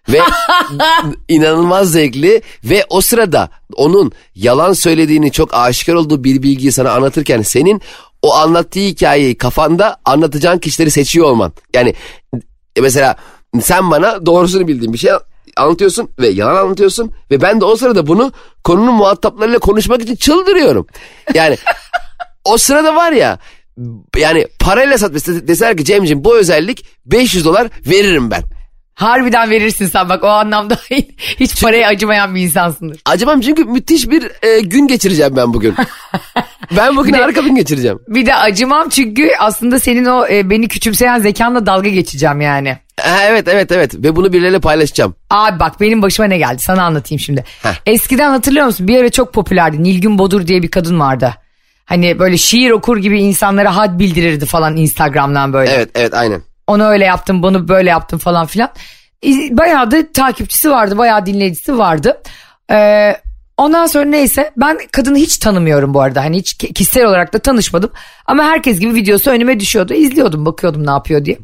Ve 0.09 0.19
inanılmaz 1.29 1.93
zevkli 1.93 2.43
ve 2.65 2.85
o 2.91 3.01
sırada 3.01 3.51
onun 3.75 4.13
yalan 4.35 4.73
söylediğini 4.73 5.33
çok 5.33 5.55
aşikar 5.55 5.95
olduğu 5.95 6.25
bir 6.25 6.43
bilgiyi 6.43 6.73
sana 6.73 6.91
anlatırken 6.91 7.43
senin 7.43 7.83
o 8.23 8.35
anlattığı 8.35 8.81
hikayeyi 8.81 9.39
kafanda 9.39 9.97
anlatacağın 10.05 10.59
kişileri 10.59 10.91
seçiyor 10.91 11.27
olman. 11.27 11.53
Yani 11.75 11.95
e, 12.77 12.81
mesela 12.81 13.17
sen 13.61 13.91
bana 13.91 14.27
doğrusunu 14.27 14.69
bildiğin 14.69 14.93
bir 14.93 14.99
şey 14.99 15.11
anlatıyorsun 15.59 16.11
ve 16.19 16.29
yalan 16.29 16.57
anlatıyorsun 16.57 17.13
ve 17.31 17.41
ben 17.41 17.61
de 17.61 17.65
o 17.65 17.77
sırada 17.77 18.07
bunu 18.07 18.33
konunun 18.65 18.95
muhataplarıyla 18.95 19.59
konuşmak 19.59 20.03
için 20.03 20.17
çıldırıyorum. 20.17 20.87
Yani 21.35 21.57
o 22.45 22.59
sırada 22.59 22.97
var 22.97 23.13
ya 23.13 23.39
yani 24.17 24.47
parayla 24.61 24.99
sat 24.99 25.15
deseler 25.15 25.77
ki 25.77 25.85
Cem'ciğim 25.85 26.25
bu 26.25 26.37
özellik 26.37 26.87
500 27.07 27.45
dolar 27.45 27.69
veririm 27.87 28.31
ben. 28.31 28.43
Harbiden 28.95 29.51
verirsin 29.51 29.87
sen 29.87 30.09
bak 30.09 30.25
o 30.25 30.27
anlamda 30.27 30.79
hiç 31.41 31.63
paraya 31.63 31.89
acımayan 31.89 32.35
bir 32.35 32.41
insansındır. 32.41 33.01
Acımam 33.05 33.41
çünkü 33.41 33.65
müthiş 33.65 34.11
bir 34.11 34.31
e, 34.43 34.61
gün 34.61 34.87
geçireceğim 34.87 35.37
ben 35.37 35.55
bugün. 35.55 35.75
Ben 36.77 36.97
bugün 36.97 37.13
de- 37.13 37.25
arka 37.25 37.41
gün 37.41 37.55
geçireceğim. 37.55 37.99
Bir 38.09 38.27
de 38.27 38.35
acımam 38.35 38.89
çünkü 38.89 39.31
aslında 39.39 39.81
senin 39.81 40.05
o 40.05 40.27
e, 40.29 40.51
beni 40.51 40.69
küçümseyen 40.69 41.19
zekanla 41.19 41.67
dalga 41.67 41.89
geçeceğim 41.89 42.41
yani. 42.41 42.79
Evet 43.29 43.49
evet 43.49 43.73
evet 43.73 43.95
ve 43.95 44.17
bunu 44.17 44.33
birileriyle 44.33 44.61
paylaşacağım. 44.61 45.15
Abi 45.31 45.61
bak 45.61 45.81
benim 45.81 46.03
başıma 46.03 46.29
ne 46.29 46.39
geldi 46.39 46.59
sana 46.63 46.83
anlatayım 46.85 47.21
şimdi. 47.21 47.45
Heh. 47.63 47.73
Eskiden 47.87 48.31
hatırlıyor 48.31 48.67
musun 48.67 48.89
bir 48.89 49.01
ara 49.01 49.11
çok 49.11 49.33
popülerdi 49.35 49.83
Nilgün 49.83 50.19
Bodur 50.19 50.47
diye 50.47 50.63
bir 50.63 50.71
kadın 50.71 51.01
vardı. 51.01 51.35
Hani 51.85 52.19
böyle 52.19 52.37
şiir 52.37 52.71
okur 52.71 52.97
gibi 52.97 53.21
insanlara 53.23 53.77
had 53.77 53.99
bildirirdi 53.99 54.47
falan 54.47 54.77
Instagram'dan 54.77 55.53
böyle. 55.53 55.71
Evet 55.71 55.89
evet 55.95 56.15
aynen. 56.15 56.43
Onu 56.67 56.85
öyle 56.87 57.05
yaptım 57.05 57.43
bunu 57.43 57.69
böyle 57.69 57.91
yaptım 57.91 58.19
falan 58.19 58.47
filan. 58.47 58.69
Bayağı 59.51 59.91
da 59.91 60.13
takipçisi 60.13 60.71
vardı 60.71 60.99
bayağı 60.99 61.27
dinleyicisi 61.27 61.79
vardı. 61.79 62.23
Ee, 62.71 63.17
ondan 63.59 63.87
sonra 63.87 64.05
neyse 64.05 64.51
ben 64.57 64.79
kadını 64.93 65.17
hiç 65.19 65.39
tanımıyorum 65.39 65.95
bu 65.95 66.01
arada. 66.01 66.25
Hani 66.25 66.37
hiç 66.39 66.55
ki- 66.55 66.73
kişisel 66.73 67.05
olarak 67.05 67.33
da 67.33 67.39
tanışmadım. 67.39 67.91
Ama 68.27 68.45
herkes 68.45 68.81
gibi 68.81 68.95
videosu 68.95 69.31
önüme 69.31 69.61
düşüyordu. 69.61 69.95
İzliyordum 69.95 70.47
bakıyordum 70.47 70.87
ne 70.87 70.91
yapıyor 70.91 71.25
diye. 71.25 71.39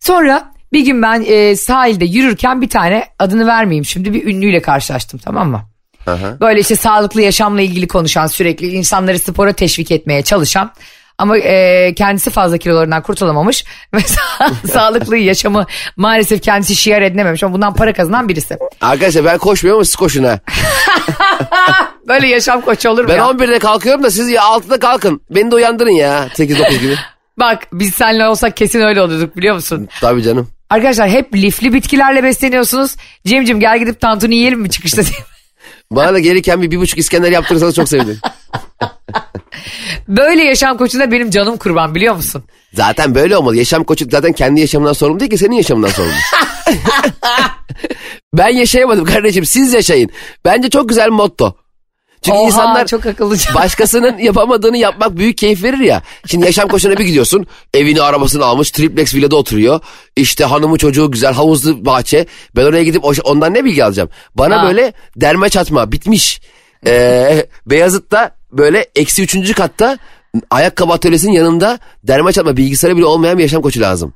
Sonra 0.00 0.52
bir 0.72 0.84
gün 0.84 1.02
ben 1.02 1.24
e, 1.26 1.56
sahilde 1.56 2.04
yürürken 2.04 2.60
bir 2.62 2.68
tane 2.68 3.04
adını 3.18 3.46
vermeyeyim 3.46 3.84
şimdi 3.84 4.14
bir 4.14 4.26
ünlüyle 4.26 4.62
karşılaştım 4.62 5.20
tamam 5.24 5.50
mı? 5.50 5.62
Aha. 6.06 6.40
Böyle 6.40 6.60
işte 6.60 6.76
sağlıklı 6.76 7.22
yaşamla 7.22 7.60
ilgili 7.60 7.88
konuşan 7.88 8.26
sürekli 8.26 8.66
insanları 8.66 9.18
spora 9.18 9.52
teşvik 9.52 9.90
etmeye 9.90 10.22
çalışan 10.22 10.70
ama 11.18 11.38
e, 11.38 11.94
kendisi 11.94 12.30
fazla 12.30 12.58
kilolarından 12.58 13.02
kurtulamamış 13.02 13.64
ve 13.94 13.98
sa- 13.98 14.68
sağlıklı 14.68 15.16
yaşamı 15.16 15.66
maalesef 15.96 16.42
kendisi 16.42 16.76
şiar 16.76 17.02
edinememiş 17.02 17.42
ama 17.42 17.54
bundan 17.54 17.74
para 17.74 17.92
kazanan 17.92 18.28
birisi. 18.28 18.58
Arkadaşlar 18.80 19.24
ben 19.24 19.38
koşmuyorum 19.38 19.78
ama 19.78 19.84
siz 19.84 19.96
koşun 19.96 20.24
ha. 20.24 20.38
Böyle 22.08 22.26
yaşam 22.26 22.60
koçu 22.60 22.90
olur 22.90 23.02
mu 23.04 23.08
Ben 23.08 23.16
ya? 23.16 23.22
11'de 23.24 23.58
kalkıyorum 23.58 24.02
da 24.02 24.10
siz 24.10 24.28
ya 24.28 24.42
6'da 24.42 24.78
kalkın. 24.78 25.20
Beni 25.30 25.50
de 25.50 25.54
uyandırın 25.54 25.90
ya 25.90 26.26
8-9 26.26 26.78
gibi. 26.78 26.96
Bak 27.38 27.62
biz 27.72 27.94
seninle 27.94 28.26
olsak 28.28 28.56
kesin 28.56 28.80
öyle 28.80 29.00
olurduk 29.02 29.36
biliyor 29.36 29.54
musun? 29.54 29.88
Tabii 30.00 30.22
canım. 30.22 30.48
Arkadaşlar 30.70 31.08
hep 31.08 31.34
lifli 31.34 31.72
bitkilerle 31.72 32.22
besleniyorsunuz. 32.22 32.96
Cemcim 33.26 33.60
gel 33.60 33.78
gidip 33.78 34.00
tantuni 34.00 34.34
yiyelim 34.34 34.60
mi 34.60 34.70
çıkışta 34.70 35.02
diye. 35.02 35.12
Bana 35.90 36.14
da 36.14 36.18
gelirken 36.18 36.62
bir, 36.62 36.70
bir 36.70 36.78
buçuk 36.78 36.98
İskender 36.98 37.32
yaptırırsanız 37.32 37.74
çok 37.74 37.88
sevinirim. 37.88 38.18
Böyle 40.08 40.42
yaşam 40.42 40.76
koçuna 40.76 41.10
benim 41.12 41.30
canım 41.30 41.56
kurban 41.56 41.94
biliyor 41.94 42.14
musun? 42.14 42.44
Zaten 42.72 43.14
böyle 43.14 43.36
olmalı. 43.36 43.56
Yaşam 43.56 43.84
koçu 43.84 44.06
zaten 44.10 44.32
kendi 44.32 44.60
yaşamından 44.60 44.92
sorumlu 44.92 45.20
değil 45.20 45.30
ki 45.30 45.38
senin 45.38 45.56
yaşamından 45.56 45.88
sorumlu. 45.88 46.14
ben 48.34 48.48
yaşayamadım 48.48 49.04
kardeşim 49.04 49.44
siz 49.44 49.72
yaşayın. 49.72 50.10
Bence 50.44 50.70
çok 50.70 50.88
güzel 50.88 51.08
motto. 51.08 51.56
Çünkü 52.24 52.38
Oha, 52.38 52.46
insanlar 52.46 52.86
çok 52.86 53.06
akıllıca. 53.06 53.54
başkasının 53.54 54.18
yapamadığını 54.18 54.76
yapmak 54.76 55.16
büyük 55.16 55.38
keyif 55.38 55.62
verir 55.62 55.78
ya. 55.78 56.02
Şimdi 56.26 56.46
yaşam 56.46 56.68
koçuna 56.68 56.96
bir 56.98 57.04
gidiyorsun. 57.04 57.46
Evini 57.74 58.02
arabasını 58.02 58.44
almış 58.44 58.70
triplex 58.70 59.14
villada 59.14 59.36
oturuyor. 59.36 59.80
İşte 60.16 60.44
hanımı 60.44 60.78
çocuğu 60.78 61.10
güzel 61.10 61.32
havuzlu 61.32 61.84
bahçe. 61.86 62.26
Ben 62.56 62.64
oraya 62.64 62.84
gidip 62.84 63.04
ondan 63.24 63.54
ne 63.54 63.64
bilgi 63.64 63.84
alacağım? 63.84 64.08
Bana 64.34 64.62
Ha. 64.62 64.66
böyle 64.66 64.92
derme 65.16 65.48
çatma 65.48 65.92
bitmiş. 65.92 66.40
Ee, 66.86 67.46
Beyazıt'ta 67.66 68.30
böyle 68.52 68.86
eksi 68.96 69.22
üçüncü 69.22 69.54
katta 69.54 69.98
ayakkabı 70.50 70.92
atölyesinin 70.92 71.32
yanında 71.32 71.78
derme 72.04 72.32
çatma 72.32 72.56
bilgisayarı 72.56 72.96
bile 72.96 73.04
olmayan 73.04 73.38
bir 73.38 73.42
yaşam 73.42 73.62
koçu 73.62 73.80
lazım. 73.80 74.14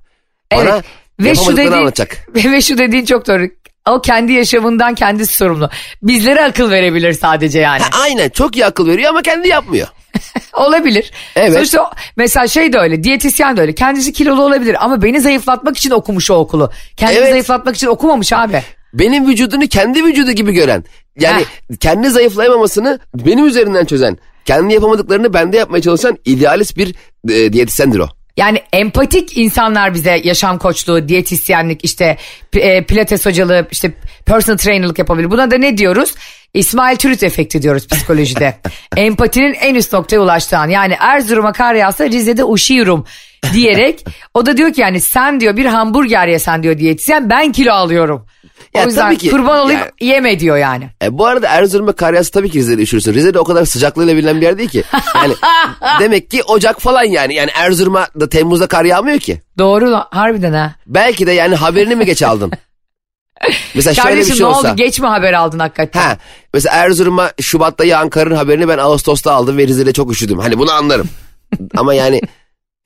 Bana 0.52 0.70
Evet. 0.70 0.84
Ve 1.20 1.34
şu, 1.34 1.52
dediğin, 1.52 1.72
anlatacak. 1.72 2.28
ve 2.34 2.60
şu 2.60 2.78
dediğin 2.78 3.04
çok 3.04 3.26
doğru. 3.26 3.48
O 3.90 4.00
kendi 4.00 4.32
yaşamından 4.32 4.94
kendisi 4.94 5.36
sorumlu. 5.36 5.70
Bizlere 6.02 6.44
akıl 6.44 6.70
verebilir 6.70 7.12
sadece 7.12 7.60
yani. 7.60 7.82
Ha, 7.82 8.00
aynen 8.02 8.28
çok 8.28 8.56
iyi 8.56 8.66
akıl 8.66 8.86
veriyor 8.88 9.10
ama 9.10 9.22
kendi 9.22 9.48
yapmıyor. 9.48 9.88
olabilir. 10.52 11.10
Evet. 11.36 11.52
Sonuçta 11.52 11.90
mesela 12.16 12.48
şey 12.48 12.72
de 12.72 12.78
öyle 12.78 13.04
diyetisyen 13.04 13.56
de 13.56 13.60
öyle. 13.60 13.74
Kendisi 13.74 14.12
kilolu 14.12 14.42
olabilir 14.42 14.84
ama 14.84 15.02
beni 15.02 15.20
zayıflatmak 15.20 15.76
için 15.76 15.90
okumuş 15.90 16.30
o 16.30 16.34
okulu. 16.34 16.70
Kendini 16.96 17.18
Evet. 17.18 17.30
zayıflatmak 17.30 17.76
için 17.76 17.86
okumamış 17.86 18.32
abi. 18.32 18.62
benim 18.94 19.28
vücudunu 19.28 19.66
kendi 19.68 20.04
vücudu 20.04 20.30
gibi 20.30 20.52
gören. 20.52 20.84
Yani 21.20 21.44
kendi 21.80 22.10
zayıflayamamasını 22.10 22.98
benim 23.14 23.46
üzerinden 23.46 23.84
çözen. 23.84 24.18
Kendi 24.44 24.74
yapamadıklarını 24.74 25.34
bende 25.34 25.56
yapmaya 25.56 25.82
çalışan 25.82 26.18
idealist 26.24 26.76
bir 26.76 26.94
e, 27.30 27.52
diyetisyendir 27.52 27.98
o. 27.98 28.08
Yani 28.38 28.62
empatik 28.72 29.36
insanlar 29.36 29.94
bize 29.94 30.20
yaşam 30.24 30.58
koçluğu, 30.58 31.08
diyetisyenlik, 31.08 31.84
işte 31.84 32.16
e, 32.54 32.84
pilates 32.84 33.26
hocalığı, 33.26 33.66
işte 33.70 33.92
personal 34.26 34.58
trainerlık 34.58 34.98
yapabilir. 34.98 35.30
Buna 35.30 35.50
da 35.50 35.58
ne 35.58 35.78
diyoruz? 35.78 36.14
İsmail 36.54 36.96
Türüt 36.96 37.22
efekti 37.22 37.62
diyoruz 37.62 37.88
psikolojide. 37.88 38.58
Empatinin 38.96 39.54
en 39.54 39.74
üst 39.74 39.92
noktaya 39.92 40.18
ulaştığı 40.18 40.58
an. 40.58 40.68
Yani 40.68 40.96
Erzurum'a 41.00 41.52
kar 41.52 41.74
yağsa 41.74 42.06
Rize'de 42.06 42.44
uşuyorum 42.44 43.06
diyerek 43.52 44.04
o 44.34 44.46
da 44.46 44.56
diyor 44.56 44.72
ki 44.72 44.80
yani 44.80 45.00
sen 45.00 45.40
diyor 45.40 45.56
bir 45.56 45.66
hamburger 45.66 46.28
yesen 46.28 46.62
diyor 46.62 46.78
diyetisyen 46.78 47.30
ben 47.30 47.52
kilo 47.52 47.72
alıyorum. 47.72 48.26
Ya 48.74 48.82
o 48.84 48.86
yüzden 48.86 49.02
tabii 49.02 49.18
ki, 49.18 49.30
kurban 49.30 49.58
olayım 49.58 49.80
yani- 49.80 49.90
yeme 50.00 50.40
diyor 50.40 50.56
yani. 50.56 50.88
E, 51.02 51.18
bu 51.18 51.26
arada 51.26 51.48
Erzurum'a 51.48 51.92
kar 51.92 52.14
yağsa 52.14 52.30
tabii 52.30 52.50
ki 52.50 52.58
Rize'de 52.58 52.82
üşürsün. 52.82 53.14
Rize'de 53.14 53.38
o 53.38 53.44
kadar 53.44 53.64
sıcaklığıyla 53.64 54.16
bilinen 54.16 54.36
bir 54.36 54.46
yer 54.46 54.58
değil 54.58 54.68
ki. 54.68 54.84
Yani 55.14 55.34
demek 56.00 56.30
ki 56.30 56.42
Ocak 56.42 56.80
falan 56.80 57.02
yani. 57.04 57.34
Yani 57.34 57.50
Erzurum'a 57.54 58.06
da 58.20 58.28
Temmuz'da 58.28 58.66
kar 58.66 58.84
yağmıyor 58.84 59.18
ki. 59.18 59.42
Doğru 59.58 59.94
harbiden 60.10 60.52
ha. 60.52 60.74
Belki 60.86 61.26
de 61.26 61.32
yani 61.32 61.54
haberini 61.54 61.94
mi 61.96 62.06
geç 62.06 62.22
aldın? 62.22 62.52
Mesela 63.74 63.94
şöyle 63.94 64.08
bir 64.08 64.12
Kardeşim 64.14 64.36
şey 64.36 64.44
ne 64.46 64.48
olsa. 64.50 64.68
oldu 64.68 64.76
geç 64.76 65.00
mi 65.00 65.06
haber 65.06 65.32
aldın 65.32 65.58
hakikaten? 65.58 66.00
Ha, 66.00 66.16
mesela 66.54 66.76
Erzurum'a 66.76 67.30
Şubat'ta 67.40 67.84
yağan 67.84 68.08
karın 68.08 68.34
haberini 68.36 68.68
ben 68.68 68.78
Ağustos'ta 68.78 69.32
aldım 69.32 69.56
ve 69.58 69.66
Rize'de 69.66 69.92
çok 69.92 70.12
üşüdüm. 70.12 70.38
Hani 70.38 70.58
bunu 70.58 70.72
anlarım. 70.72 71.08
Ama 71.76 71.94
yani 71.94 72.20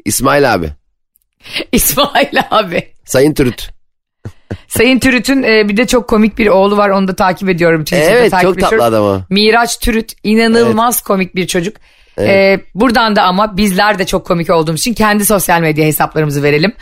İsmail 0.05 0.55
abi, 0.55 0.71
İsmail 1.73 2.39
abi. 2.51 2.93
Sayın 3.05 3.35
Türüt. 3.35 3.71
Sayın 4.69 4.99
Türüt'ün 4.99 5.43
e, 5.43 5.69
bir 5.69 5.77
de 5.77 5.87
çok 5.87 6.09
komik 6.09 6.39
bir 6.39 6.47
oğlu 6.47 6.77
var 6.77 6.89
onu 6.89 7.09
da 7.09 7.15
takip 7.17 7.49
ediyorum. 7.49 7.85
Twitter'da 7.85 8.11
Evet 8.19 8.31
takip 8.31 8.49
çok 8.49 8.61
tatlı 8.61 8.77
ediyorum. 8.77 8.95
adam 8.95 9.05
o. 9.05 9.21
Miraç 9.31 9.79
Türüt 9.79 10.13
inanılmaz 10.25 11.01
komik 11.01 11.35
bir 11.37 11.47
çocuk. 11.47 11.77
E, 12.19 12.61
buradan 12.75 13.17
da 13.17 13.23
ama 13.23 13.57
bizler 13.57 13.99
de 13.99 14.07
çok 14.07 14.27
komik 14.27 14.51
olduğumuz 14.51 14.81
için 14.81 14.95
kendi 14.95 15.25
sosyal 15.25 15.61
medya 15.61 15.85
hesaplarımızı 15.87 16.43
verelim. 16.43 16.73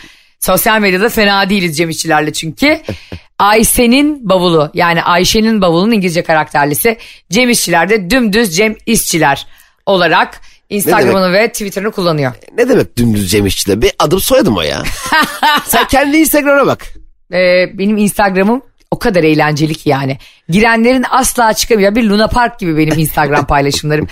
Sosyal 0.41 0.81
medyada 0.81 1.09
fena 1.09 1.51
değiliz 1.51 1.77
Cem 1.77 1.91
İşçilerle 1.91 2.33
çünkü. 2.33 2.81
Ayşe'nin 3.39 4.29
bavulu 4.29 4.71
yani 4.75 5.03
Ayşe'nin 5.03 5.61
bavulunun 5.61 5.93
İngilizce 5.93 6.23
karakterlisi 6.23 6.99
Cem 7.31 7.51
İşçiler'de 7.51 8.11
dümdüz 8.11 8.57
Cem 8.57 8.77
İşçiler 8.87 9.47
olarak 9.87 10.41
Instagram'ını 10.71 11.33
ve 11.33 11.49
Twitter'ını 11.49 11.91
kullanıyor. 11.91 12.33
Ne 12.57 12.69
demek 12.69 12.97
dümdüz 12.99 13.31
Cem 13.31 13.47
İşçi'de? 13.47 13.83
Bir 13.83 13.93
adım 13.99 14.21
soyadım 14.21 14.57
o 14.57 14.63
ya. 14.63 14.83
Sen 15.65 15.89
kendi 15.89 16.17
Instagram'a 16.17 16.67
bak. 16.67 16.87
Ee, 17.33 17.79
benim 17.79 17.97
Instagram'ım 17.97 18.62
o 18.90 18.99
kadar 18.99 19.25
eğlenceli 19.25 19.75
ki 19.75 19.88
yani. 19.88 20.19
Girenlerin 20.49 21.05
asla 21.11 21.53
çıkamayacağı 21.53 21.95
bir 21.95 22.05
Luna 22.05 22.29
Park 22.29 22.59
gibi 22.59 22.77
benim 22.77 22.99
Instagram 22.99 23.47
paylaşımlarım. 23.47 24.09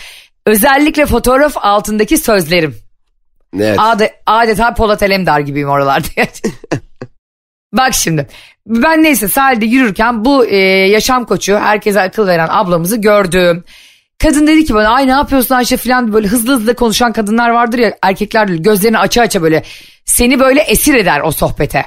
Özellikle 0.46 1.06
fotoğraf 1.06 1.56
altındaki 1.56 2.18
sözlerim. 2.18 2.76
Evet. 3.56 3.78
Ade, 3.78 4.12
adeta 4.26 4.74
Polat 4.74 5.02
Alemdar 5.02 5.40
gibiyim 5.40 5.68
oralarda. 5.68 6.08
Bak 7.72 7.94
şimdi 7.94 8.26
ben 8.66 9.02
neyse 9.02 9.28
sahilde 9.28 9.66
yürürken 9.66 10.24
bu 10.24 10.46
e, 10.46 10.56
yaşam 10.88 11.24
koçu 11.24 11.58
herkese 11.58 12.00
akıl 12.00 12.26
veren 12.26 12.48
ablamızı 12.50 12.96
gördüm. 12.96 13.64
Kadın 14.22 14.46
dedi 14.46 14.64
ki 14.64 14.74
bana 14.74 14.88
ay 14.88 15.06
ne 15.06 15.10
yapıyorsun 15.10 15.54
Ayşe 15.54 15.76
falan 15.76 16.12
böyle 16.12 16.28
hızlı 16.28 16.52
hızlı 16.52 16.74
konuşan 16.74 17.12
kadınlar 17.12 17.50
vardır 17.50 17.78
ya 17.78 17.96
erkekler 18.02 18.48
gözlerini 18.48 18.98
aça 18.98 19.22
aça 19.22 19.42
böyle 19.42 19.62
seni 20.04 20.40
böyle 20.40 20.60
esir 20.60 20.94
eder 20.94 21.20
o 21.20 21.30
sohbete. 21.30 21.84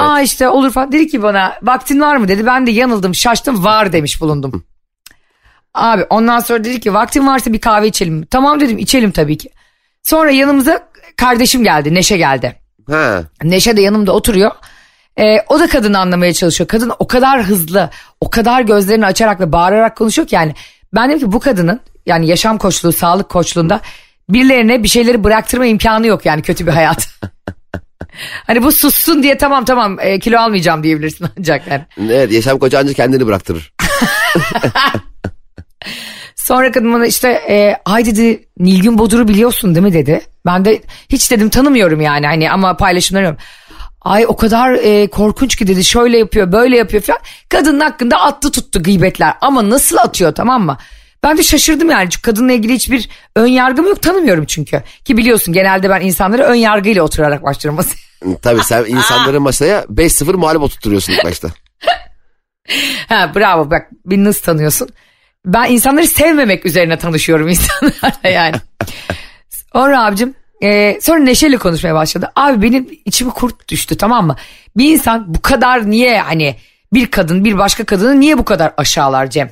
Aa 0.00 0.20
işte 0.20 0.48
olur 0.48 0.70
falan 0.70 0.92
dedi 0.92 1.08
ki 1.08 1.22
bana 1.22 1.54
vaktin 1.62 2.00
var 2.00 2.16
mı 2.16 2.28
dedi 2.28 2.46
ben 2.46 2.66
de 2.66 2.70
yanıldım 2.70 3.14
şaştım 3.14 3.64
var 3.64 3.92
demiş 3.92 4.20
bulundum. 4.20 4.64
Abi 5.74 6.04
ondan 6.10 6.40
sonra 6.40 6.64
dedi 6.64 6.80
ki 6.80 6.94
vaktin 6.94 7.26
varsa 7.26 7.52
bir 7.52 7.60
kahve 7.60 7.88
içelim? 7.88 8.26
Tamam 8.26 8.60
dedim 8.60 8.78
içelim 8.78 9.10
tabii 9.10 9.38
ki. 9.38 9.50
Sonra 10.02 10.30
yanımıza 10.30 10.88
kardeşim 11.16 11.64
geldi 11.64 11.94
Neşe 11.94 12.16
geldi. 12.16 12.56
Ha. 12.90 13.22
Neşe 13.42 13.76
de 13.76 13.80
yanımda 13.80 14.12
oturuyor. 14.12 14.50
Ee, 15.18 15.38
o 15.48 15.60
da 15.60 15.66
kadını 15.66 15.98
anlamaya 15.98 16.32
çalışıyor. 16.32 16.68
Kadın 16.68 16.92
o 16.98 17.06
kadar 17.06 17.42
hızlı, 17.42 17.90
o 18.20 18.30
kadar 18.30 18.60
gözlerini 18.60 19.06
açarak 19.06 19.40
ve 19.40 19.52
bağırarak 19.52 19.96
konuşuyor 19.96 20.28
ki 20.28 20.34
yani. 20.34 20.54
Ben 20.94 21.08
dedim 21.08 21.20
ki 21.20 21.32
bu 21.32 21.40
kadının 21.40 21.80
yani 22.06 22.26
yaşam 22.26 22.58
koçluğu, 22.58 22.92
sağlık 22.92 23.28
koçluğunda 23.28 23.80
birilerine 24.28 24.82
bir 24.82 24.88
şeyleri 24.88 25.24
bıraktırma 25.24 25.66
imkanı 25.66 26.06
yok 26.06 26.26
yani 26.26 26.42
kötü 26.42 26.66
bir 26.66 26.72
hayat. 26.72 27.08
hani 28.46 28.62
bu 28.62 28.72
sussun 28.72 29.22
diye 29.22 29.38
tamam 29.38 29.64
tamam 29.64 29.98
e, 30.00 30.18
kilo 30.18 30.38
almayacağım 30.38 30.82
diyebilirsin 30.82 31.26
ancak 31.38 31.66
yani. 31.66 31.82
Evet 32.10 32.32
yaşam 32.32 32.58
koçu 32.58 32.78
ancak 32.78 32.96
kendini 32.96 33.26
bıraktırır. 33.26 33.72
Sonra 36.36 36.72
kadın 36.72 36.92
bana 36.92 37.06
işte 37.06 37.28
e, 37.28 37.76
ay 37.84 38.06
dedi 38.06 38.48
Nilgün 38.58 38.98
Bodur'u 38.98 39.28
biliyorsun 39.28 39.74
değil 39.74 39.86
mi 39.86 39.92
dedi. 39.92 40.20
Ben 40.46 40.64
de 40.64 40.82
hiç 41.08 41.30
dedim 41.30 41.48
tanımıyorum 41.48 42.00
yani 42.00 42.26
hani 42.26 42.50
ama 42.50 42.76
paylaşımlarım. 42.76 43.36
Ay 44.00 44.24
o 44.28 44.36
kadar 44.36 44.72
e, 44.72 45.06
korkunç 45.06 45.56
ki 45.56 45.66
dedi 45.66 45.84
şöyle 45.84 46.18
yapıyor 46.18 46.52
böyle 46.52 46.76
yapıyor 46.76 47.02
falan. 47.02 47.20
Kadının 47.48 47.80
hakkında 47.80 48.20
attı 48.20 48.50
tuttu 48.50 48.82
gıybetler 48.82 49.34
ama 49.40 49.70
nasıl 49.70 49.96
atıyor 49.96 50.34
tamam 50.34 50.64
mı? 50.64 50.78
Ben 51.24 51.38
de 51.38 51.42
şaşırdım 51.42 51.90
yani 51.90 52.10
çünkü 52.10 52.22
kadınla 52.22 52.52
ilgili 52.52 52.74
hiçbir 52.74 53.08
ön 53.36 53.46
yargım 53.46 53.86
yok 53.86 54.02
tanımıyorum 54.02 54.44
çünkü. 54.44 54.82
Ki 55.04 55.16
biliyorsun 55.16 55.54
genelde 55.54 55.90
ben 55.90 56.00
insanları 56.00 56.42
ön 56.42 56.54
yargıyla 56.54 57.02
oturarak 57.02 57.42
başlarım 57.42 57.76
masaya. 57.76 57.96
Tabii 58.42 58.64
sen 58.64 58.84
insanları 58.84 59.40
masaya 59.40 59.80
5-0 59.80 60.36
mağlup 60.36 60.62
oturtuyorsun 60.62 61.12
ilk 61.12 61.24
başta. 61.24 61.48
ha, 63.08 63.32
bravo 63.34 63.70
bak 63.70 63.90
beni 64.06 64.24
nasıl 64.24 64.42
tanıyorsun? 64.42 64.88
Ben 65.46 65.70
insanları 65.70 66.06
sevmemek 66.06 66.66
üzerine 66.66 66.98
tanışıyorum 66.98 67.48
insanlarla 67.48 68.28
yani. 68.28 68.56
Sonra 69.72 70.04
abicim 70.04 70.34
e, 70.62 71.00
sonra 71.00 71.18
neşeli 71.18 71.58
konuşmaya 71.58 71.94
başladı. 71.94 72.32
Abi 72.36 72.62
benim 72.62 72.88
içime 73.04 73.30
kurt 73.30 73.68
düştü 73.68 73.96
tamam 73.96 74.26
mı? 74.26 74.36
Bir 74.76 74.92
insan 74.92 75.34
bu 75.34 75.42
kadar 75.42 75.90
niye 75.90 76.20
hani 76.20 76.56
bir 76.92 77.06
kadın 77.06 77.44
bir 77.44 77.58
başka 77.58 77.84
kadını 77.84 78.20
niye 78.20 78.38
bu 78.38 78.44
kadar 78.44 78.74
aşağılar 78.76 79.30
Cem? 79.30 79.50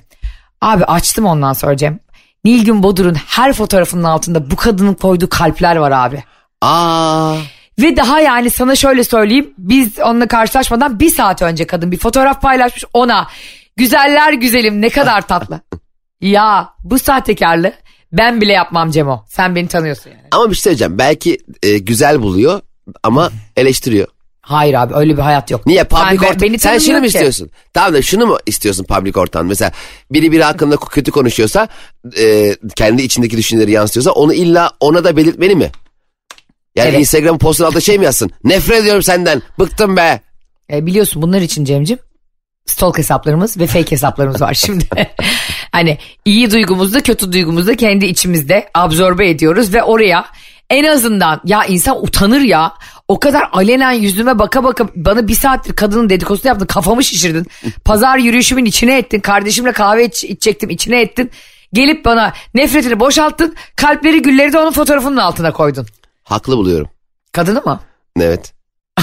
Abi 0.62 0.84
açtım 0.84 1.26
ondan 1.26 1.52
sonra 1.52 1.76
Cem. 1.76 1.98
Nilgün 2.44 2.82
Bodur'un 2.82 3.14
her 3.14 3.52
fotoğrafının 3.52 4.04
altında 4.04 4.50
bu 4.50 4.56
kadının 4.56 4.94
koyduğu 4.94 5.28
kalpler 5.28 5.76
var 5.76 5.90
abi. 5.90 6.24
Aa. 6.60 7.36
Ve 7.78 7.96
daha 7.96 8.20
yani 8.20 8.50
sana 8.50 8.76
şöyle 8.76 9.04
söyleyeyim 9.04 9.54
biz 9.58 9.98
onunla 9.98 10.28
karşılaşmadan 10.28 11.00
bir 11.00 11.10
saat 11.10 11.42
önce 11.42 11.66
kadın 11.66 11.92
bir 11.92 11.98
fotoğraf 11.98 12.42
paylaşmış 12.42 12.84
ona 12.94 13.28
güzeller 13.76 14.32
güzelim 14.32 14.80
ne 14.80 14.90
kadar 14.90 15.26
tatlı. 15.26 15.60
ya 16.20 16.68
bu 16.84 16.98
sahtekarlığı 16.98 17.72
ben 18.12 18.40
bile 18.40 18.52
yapmam 18.52 18.90
Cemo 18.90 19.24
sen 19.28 19.54
beni 19.54 19.68
tanıyorsun 19.68 20.10
yani. 20.10 20.28
Ama 20.30 20.50
bir 20.50 20.54
şey 20.54 20.62
söyleyeceğim 20.62 20.98
belki 20.98 21.38
e, 21.62 21.78
güzel 21.78 22.22
buluyor 22.22 22.60
ama 23.02 23.30
eleştiriyor. 23.56 24.08
Hayır 24.42 24.74
abi 24.74 24.94
öyle 24.94 25.16
bir 25.16 25.22
hayat 25.22 25.50
yok. 25.50 25.66
Niye 25.66 25.84
public 25.84 26.18
Sen, 26.18 26.26
ortam? 26.26 26.58
Sen 26.58 26.78
şunu 26.78 26.98
mu 26.98 27.06
istiyorsun? 27.06 27.50
Tamam 27.74 27.94
da 27.94 28.02
şunu 28.02 28.26
mu 28.26 28.38
istiyorsun 28.46 28.84
public 28.84 29.12
ortam? 29.20 29.46
Mesela 29.46 29.72
biri 30.10 30.32
biri 30.32 30.42
hakkında 30.44 30.76
kötü 30.76 31.10
konuşuyorsa 31.10 31.68
e, 32.18 32.56
kendi 32.76 33.02
içindeki 33.02 33.36
düşünceleri 33.36 33.70
yansıtıyorsa 33.70 34.10
onu 34.10 34.34
illa 34.34 34.70
ona 34.80 35.04
da 35.04 35.16
belirtmeli 35.16 35.56
mi? 35.56 35.70
Yani 36.76 36.88
Evet. 36.88 37.00
Instagram 37.00 37.38
postun 37.38 37.64
altında 37.64 37.80
şey 37.80 37.98
mi 37.98 38.04
yazsın? 38.04 38.30
Nefret 38.44 38.80
ediyorum 38.80 39.02
senden. 39.02 39.42
Bıktım 39.58 39.96
be. 39.96 40.20
E, 40.72 40.86
biliyorsun 40.86 41.22
bunlar 41.22 41.40
için 41.40 41.64
Cem'cim 41.64 41.98
stalk 42.66 42.98
hesaplarımız 42.98 43.58
ve 43.58 43.66
fake 43.66 43.90
hesaplarımız 43.90 44.40
var 44.40 44.54
şimdi. 44.54 44.84
hani 45.72 45.98
iyi 46.24 46.50
duygumuzu 46.50 46.94
da 46.94 47.00
kötü 47.00 47.32
duygumuzu 47.32 47.66
da 47.66 47.76
kendi 47.76 48.06
içimizde 48.06 48.70
absorbe 48.74 49.30
ediyoruz 49.30 49.74
ve 49.74 49.82
oraya 49.82 50.26
en 50.70 50.84
azından 50.84 51.40
ya 51.44 51.64
insan 51.64 52.04
utanır 52.04 52.40
ya. 52.40 52.72
O 53.12 53.20
kadar 53.20 53.48
alenen 53.52 53.92
yüzüme 53.92 54.38
baka 54.38 54.64
baka 54.64 54.88
bana 54.96 55.28
bir 55.28 55.34
saattir 55.34 55.76
kadının 55.76 56.10
dedikodusunu 56.10 56.48
yaptın 56.48 56.66
kafamı 56.66 57.04
şişirdin. 57.04 57.46
Pazar 57.84 58.18
yürüyüşümün 58.18 58.64
içine 58.64 58.98
ettin. 58.98 59.20
Kardeşimle 59.20 59.72
kahve 59.72 60.04
iç, 60.04 60.24
içecektim 60.24 60.70
içine 60.70 61.00
ettin. 61.00 61.30
Gelip 61.72 62.04
bana 62.04 62.32
nefretini 62.54 63.00
boşalttın. 63.00 63.54
Kalpleri 63.76 64.22
gülleri 64.22 64.52
de 64.52 64.58
onun 64.58 64.72
fotoğrafının 64.72 65.16
altına 65.16 65.52
koydun. 65.52 65.86
Haklı 66.24 66.56
buluyorum. 66.56 66.88
Kadını 67.32 67.62
mı? 67.62 67.80
Evet. 68.20 68.52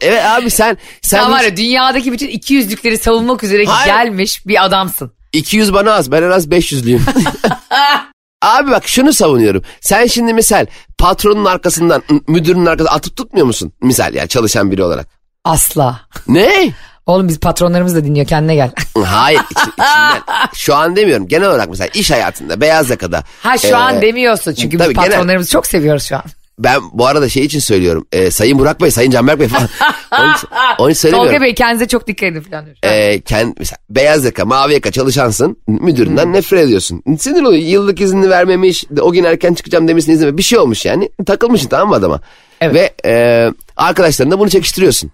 evet 0.00 0.24
abi 0.24 0.50
sen 0.50 0.78
sen 1.02 1.18
Sen 1.18 1.30
var 1.32 1.38
hiç- 1.40 1.44
ya 1.50 1.56
dünyadaki 1.56 2.12
bütün 2.12 2.28
200'lükleri 2.28 2.98
savunmak 2.98 3.44
üzere 3.44 3.64
Hayır. 3.64 3.92
gelmiş 3.94 4.46
bir 4.46 4.64
adamsın. 4.64 5.12
200 5.32 5.72
bana 5.72 5.92
az 5.92 6.12
ben 6.12 6.22
en 6.22 6.30
az 6.30 6.46
500'lüyüm. 6.46 7.00
Abi 8.48 8.70
bak 8.70 8.88
şunu 8.88 9.12
savunuyorum. 9.12 9.62
Sen 9.80 10.06
şimdi 10.06 10.34
misal 10.34 10.66
patronun 10.98 11.44
arkasından 11.44 12.02
müdürün 12.28 12.66
arkasından 12.66 12.94
atıp 12.96 13.16
tutmuyor 13.16 13.46
musun? 13.46 13.72
Misal 13.82 14.14
yani 14.14 14.28
çalışan 14.28 14.70
biri 14.70 14.82
olarak. 14.82 15.06
Asla. 15.44 16.00
Ne? 16.28 16.72
Oğlum 17.06 17.28
biz 17.28 17.40
patronlarımız 17.40 17.94
da 17.94 18.04
dinliyor 18.04 18.26
kendine 18.26 18.54
gel. 18.54 18.70
Hayır 19.04 19.40
içi- 19.50 19.60
içinden. 19.70 20.22
Şu 20.54 20.74
an 20.74 20.96
demiyorum 20.96 21.28
genel 21.28 21.48
olarak 21.48 21.68
mesela 21.68 21.88
iş 21.94 22.10
hayatında 22.10 22.60
beyaz 22.60 22.90
yakada. 22.90 23.24
Ha 23.42 23.58
şu 23.58 23.66
Ee, 23.68 23.74
an 23.74 24.02
demiyorsun 24.02 24.54
çünkü 24.54 24.78
tabii 24.78 24.88
biz 24.88 24.96
genel- 24.96 25.10
patronlarımızı 25.10 25.50
çok 25.50 25.66
seviyoruz 25.66 26.02
şu 26.04 26.16
an. 26.16 26.22
Ben 26.58 26.80
bu 26.92 27.06
arada 27.06 27.28
şey 27.28 27.44
için 27.44 27.58
söylüyorum. 27.58 28.06
Ee, 28.12 28.30
Sayın 28.30 28.58
Burak 28.58 28.80
Bey, 28.80 28.90
Sayın 28.90 29.10
Canberk 29.10 29.40
Bey 29.40 29.48
falan. 29.48 29.68
onun 30.78 30.90
için 30.90 31.00
söylemiyorum. 31.00 31.32
Tolga 31.32 31.44
Bey 31.44 31.54
kendinize 31.54 31.88
çok 31.88 32.06
dikkat 32.06 32.32
edin 32.32 32.40
falan. 32.40 32.66
Ee, 32.84 33.20
kend, 33.20 33.54
mesela 33.58 33.78
beyaz 33.90 34.24
yaka, 34.24 34.44
mavi 34.44 34.72
yaka 34.72 34.90
çalışansın. 34.90 35.56
Müdüründen 35.66 36.32
nefret 36.32 36.64
ediyorsun. 36.64 37.02
Sinir 37.18 37.42
oluyor. 37.42 37.62
Yıllık 37.62 38.00
iznini 38.00 38.30
vermemiş. 38.30 38.84
O 39.00 39.12
gün 39.12 39.24
erken 39.24 39.54
çıkacağım 39.54 39.88
demişsin 39.88 40.12
izin 40.12 40.38
Bir 40.38 40.42
şey 40.42 40.58
olmuş 40.58 40.84
yani. 40.84 41.10
Takılmışsın 41.26 41.68
tamam 41.68 41.88
mı 41.88 41.94
adama? 41.94 42.20
Evet. 42.60 42.74
Ve 42.74 43.10
e, 43.10 43.52
arkadaşlarına 43.76 44.38
bunu 44.38 44.50
çekiştiriyorsun. 44.50 45.10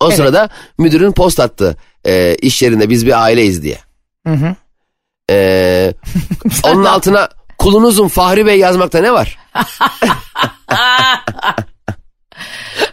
O 0.00 0.06
Evet. 0.06 0.16
sırada 0.16 0.48
müdürün 0.78 1.12
post 1.12 1.40
attı. 1.40 1.76
E, 2.06 2.34
iş 2.34 2.62
yerinde 2.62 2.90
biz 2.90 3.06
bir 3.06 3.22
aileyiz 3.22 3.62
diye. 3.62 3.78
Hı 4.26 4.32
hı. 4.34 4.54
E, 5.30 5.94
onun 6.64 6.84
altına 6.84 7.28
kulunuzun 7.58 8.08
Fahri 8.08 8.46
Bey 8.46 8.58
yazmakta 8.58 8.98
ne 9.00 9.12
var? 9.12 9.38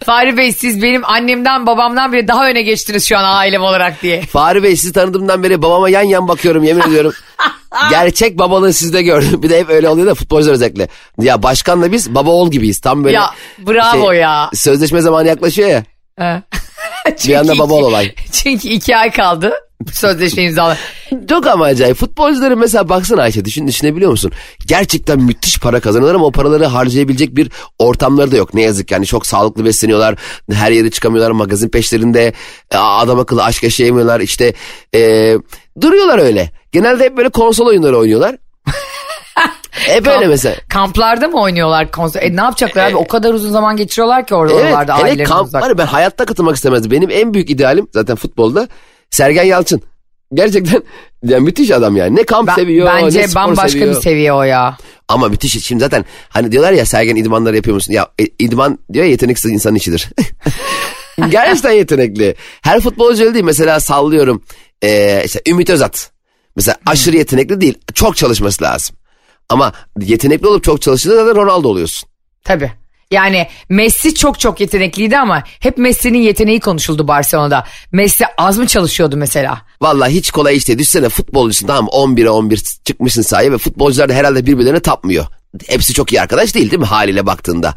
Fahri 0.05 0.37
Bey 0.37 0.53
siz 0.53 0.81
benim 0.81 1.05
annemden 1.05 1.65
babamdan 1.65 2.13
bile 2.13 2.27
daha 2.27 2.47
öne 2.49 2.61
geçtiniz 2.61 3.05
şu 3.05 3.17
an 3.17 3.23
ailem 3.23 3.61
olarak 3.61 4.01
diye. 4.01 4.21
Fahri 4.21 4.63
Bey 4.63 4.75
sizi 4.75 4.93
tanıdığımdan 4.93 5.43
beri 5.43 5.61
babama 5.61 5.89
yan 5.89 6.01
yan 6.01 6.27
bakıyorum 6.27 6.63
yemin 6.63 6.81
ediyorum. 6.81 7.13
Gerçek 7.89 8.39
babalığı 8.39 8.73
sizde 8.73 9.01
gördüm. 9.01 9.43
Bir 9.43 9.49
de 9.49 9.59
hep 9.59 9.69
öyle 9.69 9.89
oluyor 9.89 10.07
da 10.07 10.15
futbolcular 10.15 10.53
özellikle. 10.53 10.87
Ya 11.19 11.43
başkanla 11.43 11.91
biz 11.91 12.15
baba 12.15 12.29
oğul 12.29 12.51
gibiyiz. 12.51 12.79
Tam 12.79 13.03
böyle 13.03 13.15
Ya 13.15 13.29
bravo 13.59 14.11
ya. 14.11 14.49
Sözleşme 14.53 15.01
zamanı 15.01 15.27
yaklaşıyor 15.27 15.69
ya. 15.69 15.83
Ha. 17.05 17.11
Bir 17.27 17.35
anda 17.35 17.51
Çünkü 17.51 17.59
baba 17.59 17.73
olay. 17.73 18.15
Çünkü 18.31 18.67
iki 18.67 18.97
ay 18.97 19.11
kaldı 19.11 19.53
sözleşme 19.93 20.43
imzalı. 20.43 20.77
Çok 21.29 21.47
ama 21.47 21.65
acayip. 21.65 21.97
Futbolcuların 21.97 22.59
mesela 22.59 22.89
baksana 22.89 23.21
Ayşe 23.21 23.45
düşün, 23.45 23.67
düşünebiliyor 23.67 24.11
musun? 24.11 24.31
Gerçekten 24.67 25.19
müthiş 25.19 25.59
para 25.59 25.79
kazanıyorlar 25.79 26.15
ama 26.15 26.25
o 26.25 26.31
paraları 26.31 26.65
harcayabilecek 26.65 27.35
bir 27.35 27.51
ortamları 27.79 28.31
da 28.31 28.37
yok. 28.37 28.53
Ne 28.53 28.61
yazık 28.61 28.91
yani 28.91 29.05
çok 29.05 29.25
sağlıklı 29.25 29.65
besleniyorlar. 29.65 30.15
Her 30.51 30.71
yere 30.71 30.91
çıkamıyorlar 30.91 31.31
magazin 31.31 31.69
peşlerinde. 31.69 32.33
e, 32.71 32.77
Adam 32.77 33.19
akıllı 33.19 33.43
aşk 33.43 33.63
yaşayamıyorlar. 33.63 34.19
İşte 34.19 34.53
e, 34.95 35.33
duruyorlar 35.81 36.19
öyle. 36.19 36.51
Genelde 36.71 37.03
hep 37.03 37.17
böyle 37.17 37.29
konsol 37.29 37.65
oyunları 37.65 37.97
oynuyorlar. 37.97 38.35
Hep 39.71 40.07
öyle 40.07 40.27
mesela. 40.27 40.55
Kamplarda 40.69 41.27
mı 41.27 41.41
oynuyorlar 41.41 41.91
konser? 41.91 42.21
E, 42.23 42.35
ne 42.35 42.41
yapacaklar 42.41 42.89
abi? 42.89 42.95
O 42.95 43.07
kadar 43.07 43.33
uzun 43.33 43.51
zaman 43.51 43.77
geçiriyorlar 43.77 44.27
ki 44.27 44.35
orada 44.35 44.53
Evet 44.53 44.63
oralarda 44.65 44.93
hele 44.93 45.03
ailelerinden 45.03 45.29
kamp 45.29 45.47
uzak. 45.47 45.61
var 45.63 45.77
ben 45.77 45.85
hayatta 45.85 46.25
katılmak 46.25 46.55
istemezdim. 46.55 46.91
Benim 46.91 47.09
en 47.11 47.33
büyük 47.33 47.49
idealim 47.49 47.87
zaten 47.93 48.15
futbolda 48.15 48.67
Sergen 49.09 49.43
Yalçın. 49.43 49.81
Gerçekten 50.33 50.83
yani 51.23 51.43
müthiş 51.43 51.71
adam 51.71 51.95
yani. 51.97 52.15
Ne 52.15 52.23
kamp 52.23 52.47
Ben- 52.47 52.55
seviyor 52.55 52.87
bence 52.95 53.19
ne 53.19 53.27
spor 53.27 53.41
bambaşka 53.41 53.69
seviyor. 53.69 53.95
bir 53.95 54.01
seviye 54.01 54.33
o 54.33 54.43
ya. 54.43 54.77
Ama 55.07 55.27
müthiş. 55.27 55.65
Şimdi 55.65 55.79
zaten 55.83 56.05
hani 56.29 56.51
diyorlar 56.51 56.71
ya 56.73 56.85
Sergen 56.85 57.15
idmanları 57.15 57.55
yapıyor 57.55 57.75
musun? 57.75 57.93
Ya 57.93 58.07
e, 58.19 58.23
idman 58.39 58.79
diyor 58.93 59.05
ya 59.05 59.11
yeteneksiz 59.11 59.51
insanın 59.51 59.75
işidir. 59.75 60.09
Gerçekten 61.29 61.71
yetenekli. 61.71 62.35
Her 62.61 62.79
futbolcu 62.81 63.23
öyle 63.23 63.33
değil. 63.33 63.45
Mesela 63.45 63.79
sallıyorum. 63.79 64.43
Ee, 64.83 65.21
işte 65.25 65.41
Ümit 65.47 65.69
Özat. 65.69 66.11
Mesela 66.55 66.77
aşırı 66.85 67.15
yetenekli 67.17 67.61
değil. 67.61 67.77
Çok 67.93 68.15
çalışması 68.17 68.63
lazım. 68.63 68.95
Ama 69.51 69.73
yetenekli 69.99 70.47
olup 70.47 70.63
çok 70.63 70.81
çalıştığında 70.81 71.15
zaten 71.15 71.35
Ronaldo 71.35 71.67
oluyorsun. 71.67 72.09
Tabii. 72.43 72.71
Yani 73.11 73.47
Messi 73.69 74.15
çok 74.15 74.39
çok 74.39 74.59
yetenekliydi 74.59 75.17
ama 75.17 75.43
hep 75.59 75.77
Messi'nin 75.77 76.21
yeteneği 76.21 76.59
konuşuldu 76.59 77.07
Barcelona'da. 77.07 77.65
Messi 77.91 78.25
az 78.37 78.57
mı 78.57 78.67
çalışıyordu 78.67 79.17
mesela? 79.17 79.61
Vallahi 79.81 80.13
hiç 80.13 80.31
kolay 80.31 80.57
iş 80.57 80.67
değil. 80.67 80.79
Düşsene 80.79 81.09
futbolcusun 81.09 81.67
tamam 81.67 81.83
mı? 81.85 81.89
11'e 81.91 82.29
11 82.29 82.61
çıkmışsın 82.85 83.21
sahaya 83.21 83.51
ve 83.51 83.57
futbolcular 83.57 84.09
da 84.09 84.13
herhalde 84.13 84.45
birbirlerine 84.45 84.79
tapmıyor. 84.79 85.25
Hepsi 85.67 85.93
çok 85.93 86.13
iyi 86.13 86.21
arkadaş 86.21 86.55
değil 86.55 86.71
değil 86.71 86.79
mi 86.79 86.85
haliyle 86.85 87.25
baktığında? 87.25 87.75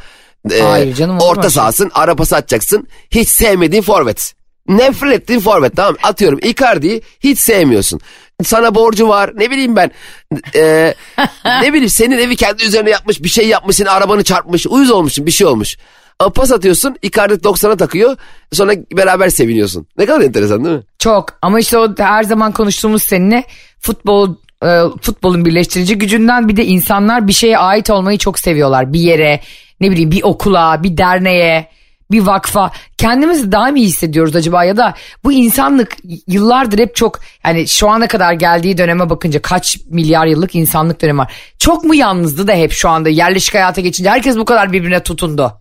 Ee, 0.50 0.60
Hayır 0.60 0.94
canım, 0.94 1.18
Orta 1.20 1.50
sahasın 1.50 1.90
ara 1.94 2.14
pası 2.16 2.36
atacaksın. 2.36 2.88
Hiç 3.10 3.28
sevmediğin 3.28 3.82
forvet. 3.82 4.34
Nefret 4.68 5.12
ettiğin 5.12 5.40
forvet 5.40 5.76
tamam? 5.76 5.96
Atıyorum 6.02 6.38
Icardi'yi 6.42 7.02
hiç 7.20 7.38
sevmiyorsun. 7.38 8.00
Sana 8.42 8.74
borcu 8.74 9.08
var 9.08 9.30
ne 9.34 9.50
bileyim 9.50 9.76
ben. 9.76 9.90
Ee, 10.56 10.94
ne 11.62 11.72
bileyim 11.72 11.88
senin 11.88 12.18
evi 12.18 12.36
kendi 12.36 12.64
üzerine 12.64 12.90
yapmış 12.90 13.22
bir 13.22 13.28
şey 13.28 13.48
yapmış 13.48 13.76
senin 13.76 13.88
arabanı 13.88 14.24
çarpmış. 14.24 14.66
Uyuz 14.66 14.90
olmuşsun 14.90 15.26
bir 15.26 15.30
şey 15.30 15.46
olmuş. 15.46 15.76
Ama 16.18 16.32
pas 16.32 16.52
atıyorsun 16.52 16.96
Icardi 17.02 17.34
90'a 17.34 17.76
takıyor 17.76 18.16
sonra 18.52 18.72
beraber 18.92 19.28
seviniyorsun. 19.28 19.86
Ne 19.98 20.06
kadar 20.06 20.20
enteresan 20.20 20.64
değil 20.64 20.76
mi? 20.76 20.82
Çok 20.98 21.38
ama 21.42 21.60
işte 21.60 21.78
o 21.78 21.94
her 21.98 22.22
zaman 22.22 22.52
konuştuğumuz 22.52 23.02
seninle 23.02 23.44
futbol 23.80 24.34
e, 24.64 24.80
futbolun 25.02 25.44
birleştirici 25.44 25.98
gücünden 25.98 26.48
bir 26.48 26.56
de 26.56 26.64
insanlar 26.64 27.28
bir 27.28 27.32
şeye 27.32 27.58
ait 27.58 27.90
olmayı 27.90 28.18
çok 28.18 28.38
seviyorlar. 28.38 28.92
Bir 28.92 29.00
yere 29.00 29.40
ne 29.80 29.90
bileyim 29.90 30.10
bir 30.10 30.22
okula 30.22 30.82
bir 30.82 30.96
derneğe 30.96 31.68
bir 32.10 32.20
vakfa 32.20 32.70
kendimizi 32.98 33.52
daha 33.52 33.70
mı 33.70 33.78
iyi 33.78 33.86
hissediyoruz 33.86 34.36
acaba 34.36 34.64
ya 34.64 34.76
da 34.76 34.94
bu 35.24 35.32
insanlık 35.32 35.96
yıllardır 36.26 36.78
hep 36.78 36.96
çok 36.96 37.20
yani 37.46 37.68
şu 37.68 37.88
ana 37.88 38.08
kadar 38.08 38.32
geldiği 38.32 38.78
döneme 38.78 39.10
bakınca 39.10 39.42
kaç 39.42 39.78
milyar 39.88 40.26
yıllık 40.26 40.54
insanlık 40.54 41.02
dönemi 41.02 41.18
var. 41.18 41.34
Çok 41.58 41.84
mu 41.84 41.94
yalnızdı 41.94 42.46
da 42.46 42.52
hep 42.52 42.72
şu 42.72 42.88
anda 42.88 43.08
yerleşik 43.08 43.54
hayata 43.54 43.80
geçince 43.80 44.10
herkes 44.10 44.36
bu 44.36 44.44
kadar 44.44 44.72
birbirine 44.72 45.02
tutundu. 45.02 45.52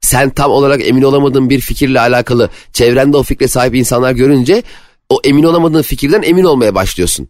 sen 0.00 0.30
tam 0.30 0.50
olarak 0.50 0.88
emin 0.88 1.02
olamadığın 1.02 1.50
bir 1.50 1.60
fikirle 1.60 2.00
alakalı 2.00 2.50
çevrende 2.72 3.16
o 3.16 3.22
fikre 3.22 3.48
sahip 3.48 3.74
insanlar 3.74 4.12
görünce 4.12 4.62
o 5.08 5.20
emin 5.24 5.42
olamadığın 5.42 5.82
fikirden 5.82 6.22
emin 6.22 6.44
olmaya 6.44 6.74
başlıyorsun. 6.74 7.28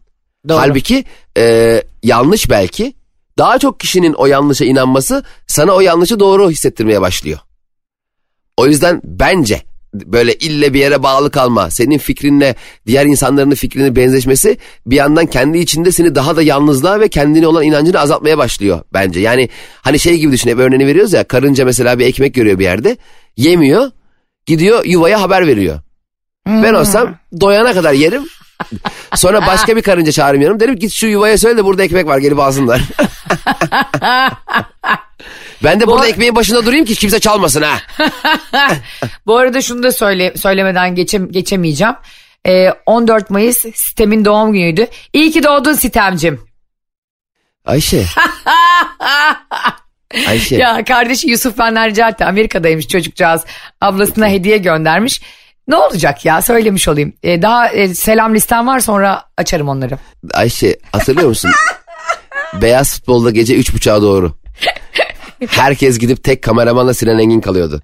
Doğru. 0.48 0.58
Halbuki 0.58 1.04
e, 1.36 1.82
yanlış 2.02 2.50
belki. 2.50 2.94
Daha 3.38 3.58
çok 3.58 3.80
kişinin 3.80 4.12
o 4.12 4.26
yanlışa 4.26 4.64
inanması 4.64 5.24
sana 5.46 5.72
o 5.72 5.80
yanlışı 5.80 6.20
doğru 6.20 6.50
hissettirmeye 6.50 7.00
başlıyor. 7.00 7.38
O 8.60 8.66
yüzden 8.66 9.00
bence 9.04 9.62
böyle 9.94 10.34
ille 10.34 10.74
bir 10.74 10.80
yere 10.80 11.02
bağlı 11.02 11.30
kalma. 11.30 11.70
Senin 11.70 11.98
fikrinle 11.98 12.54
diğer 12.86 13.06
insanların 13.06 13.50
fikrini 13.50 13.96
benzeşmesi 13.96 14.58
bir 14.86 14.96
yandan 14.96 15.26
kendi 15.26 15.58
içinde 15.58 15.92
seni 15.92 16.14
daha 16.14 16.36
da 16.36 16.42
yalnızlığa 16.42 17.00
ve 17.00 17.08
kendine 17.08 17.46
olan 17.46 17.64
inancını 17.64 18.00
azaltmaya 18.00 18.38
başlıyor 18.38 18.80
bence. 18.92 19.20
Yani 19.20 19.48
hani 19.82 19.98
şey 19.98 20.18
gibi 20.18 20.32
düşün 20.32 20.50
hep 20.50 20.58
örneğini 20.58 20.86
veriyoruz 20.86 21.12
ya 21.12 21.24
karınca 21.24 21.64
mesela 21.64 21.98
bir 21.98 22.06
ekmek 22.06 22.34
görüyor 22.34 22.58
bir 22.58 22.64
yerde 22.64 22.96
yemiyor 23.36 23.90
gidiyor 24.46 24.84
yuvaya 24.84 25.22
haber 25.22 25.46
veriyor. 25.46 25.78
Ben 26.46 26.74
olsam 26.74 27.14
doyana 27.40 27.74
kadar 27.74 27.92
yerim. 27.92 28.22
Sonra 29.14 29.46
başka 29.46 29.76
bir 29.76 29.82
karınca 29.82 30.12
çağırırım 30.12 30.42
yanım. 30.42 30.60
Derim 30.60 30.76
git 30.76 30.92
şu 30.92 31.06
yuvaya 31.06 31.38
söyle 31.38 31.56
de 31.56 31.64
burada 31.64 31.82
ekmek 31.82 32.06
var 32.06 32.18
gelip 32.18 32.38
alsınlar. 32.38 32.80
ben 35.64 35.80
de 35.80 35.86
burada 35.86 36.06
ekmeğin 36.06 36.34
başında 36.34 36.66
durayım 36.66 36.84
ki 36.84 36.94
kimse 36.94 37.20
çalmasın 37.20 37.62
ha. 37.62 37.78
Bu 39.26 39.36
arada 39.36 39.62
şunu 39.62 39.82
da 39.82 39.92
söyle, 39.92 40.36
söylemeden 40.36 40.94
geçem, 40.94 41.32
geçemeyeceğim. 41.32 41.94
Ee, 42.46 42.70
14 42.86 43.30
Mayıs 43.30 43.58
Sitem'in 43.74 44.24
doğum 44.24 44.52
günüydü. 44.52 44.86
İyi 45.12 45.30
ki 45.30 45.42
doğdun 45.42 45.72
Sitem'cim. 45.72 46.40
Ayşe. 47.64 48.04
Ayşe. 50.28 50.56
Ya 50.56 50.84
kardeşi 50.84 51.30
Yusuf 51.30 51.58
benden 51.58 51.90
rica 51.90 52.08
etti. 52.08 52.24
Amerika'daymış 52.24 52.88
çocukcağız. 52.88 53.42
Ablasına 53.80 54.28
hediye 54.28 54.58
göndermiş. 54.58 55.22
Ne 55.68 55.76
olacak 55.76 56.24
ya 56.24 56.42
söylemiş 56.42 56.88
olayım. 56.88 57.12
Ee, 57.22 57.42
daha 57.42 57.68
e, 57.68 57.94
selam 57.94 58.34
listem 58.34 58.66
var 58.66 58.80
sonra 58.80 59.24
açarım 59.36 59.68
onları. 59.68 59.98
Ayşe 60.34 60.76
hatırlıyor 60.92 61.28
musun? 61.28 61.50
Beyaz 62.62 62.94
futbolda 62.94 63.30
gece 63.30 63.56
üç 63.56 63.74
buçuğa 63.74 64.02
doğru. 64.02 64.39
Herkes 65.48 65.98
gidip 65.98 66.24
tek 66.24 66.42
kameramanla 66.42 66.94
Sinan 66.94 67.18
Engin 67.18 67.40
kalıyordu. 67.40 67.82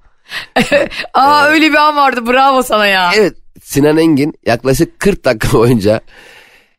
Aa 1.15 1.45
öyle 1.45 1.71
bir 1.71 1.77
an 1.77 1.97
vardı 1.97 2.27
bravo 2.27 2.63
sana 2.63 2.87
ya. 2.87 3.11
Evet 3.17 3.35
Sinan 3.63 3.99
Engin 3.99 4.35
yaklaşık 4.47 5.01
40 5.01 5.25
dakika 5.25 5.59
boyunca 5.59 6.01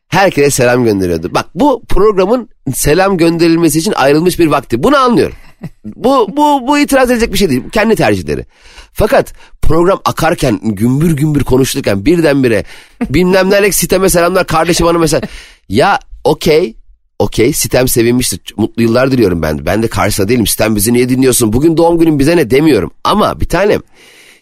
herkese 0.08 0.50
selam 0.50 0.84
gönderiyordu. 0.84 1.34
Bak 1.34 1.46
bu 1.54 1.82
programın 1.88 2.48
selam 2.74 3.16
gönderilmesi 3.16 3.78
için 3.78 3.92
ayrılmış 3.92 4.38
bir 4.38 4.46
vakti. 4.46 4.82
Bunu 4.82 4.96
anlıyorum. 4.96 5.36
Bu, 5.84 6.36
bu, 6.36 6.66
bu 6.66 6.78
itiraz 6.78 7.10
edecek 7.10 7.32
bir 7.32 7.38
şey 7.38 7.50
değil. 7.50 7.62
Kendi 7.72 7.96
tercihleri. 7.96 8.46
Fakat 8.92 9.32
program 9.62 10.00
akarken 10.04 10.60
gümbür 10.62 11.16
gümbür 11.16 11.44
konuşurken 11.44 12.04
birdenbire 12.04 12.64
bilmem 13.10 13.50
neler 13.50 13.70
siteme 13.70 14.08
selamlar 14.08 14.46
kardeşim 14.46 14.86
hanım 14.86 15.00
mesela. 15.00 15.20
Ya 15.68 15.98
okey 16.24 16.76
okey 17.18 17.52
sitem 17.52 17.88
sevinmiştir. 17.88 18.40
Mutlu 18.56 18.82
yıllar 18.82 19.10
diliyorum 19.12 19.42
ben. 19.42 19.66
Ben 19.66 19.82
de 19.82 19.88
karşısında 19.88 20.28
değilim. 20.28 20.46
Sitem 20.46 20.76
bizi 20.76 20.92
niye 20.92 21.08
dinliyorsun? 21.08 21.52
Bugün 21.52 21.76
doğum 21.76 21.98
günün 21.98 22.18
bize 22.18 22.36
ne 22.36 22.50
demiyorum. 22.50 22.90
Ama 23.04 23.40
bir 23.40 23.48
tanem 23.48 23.80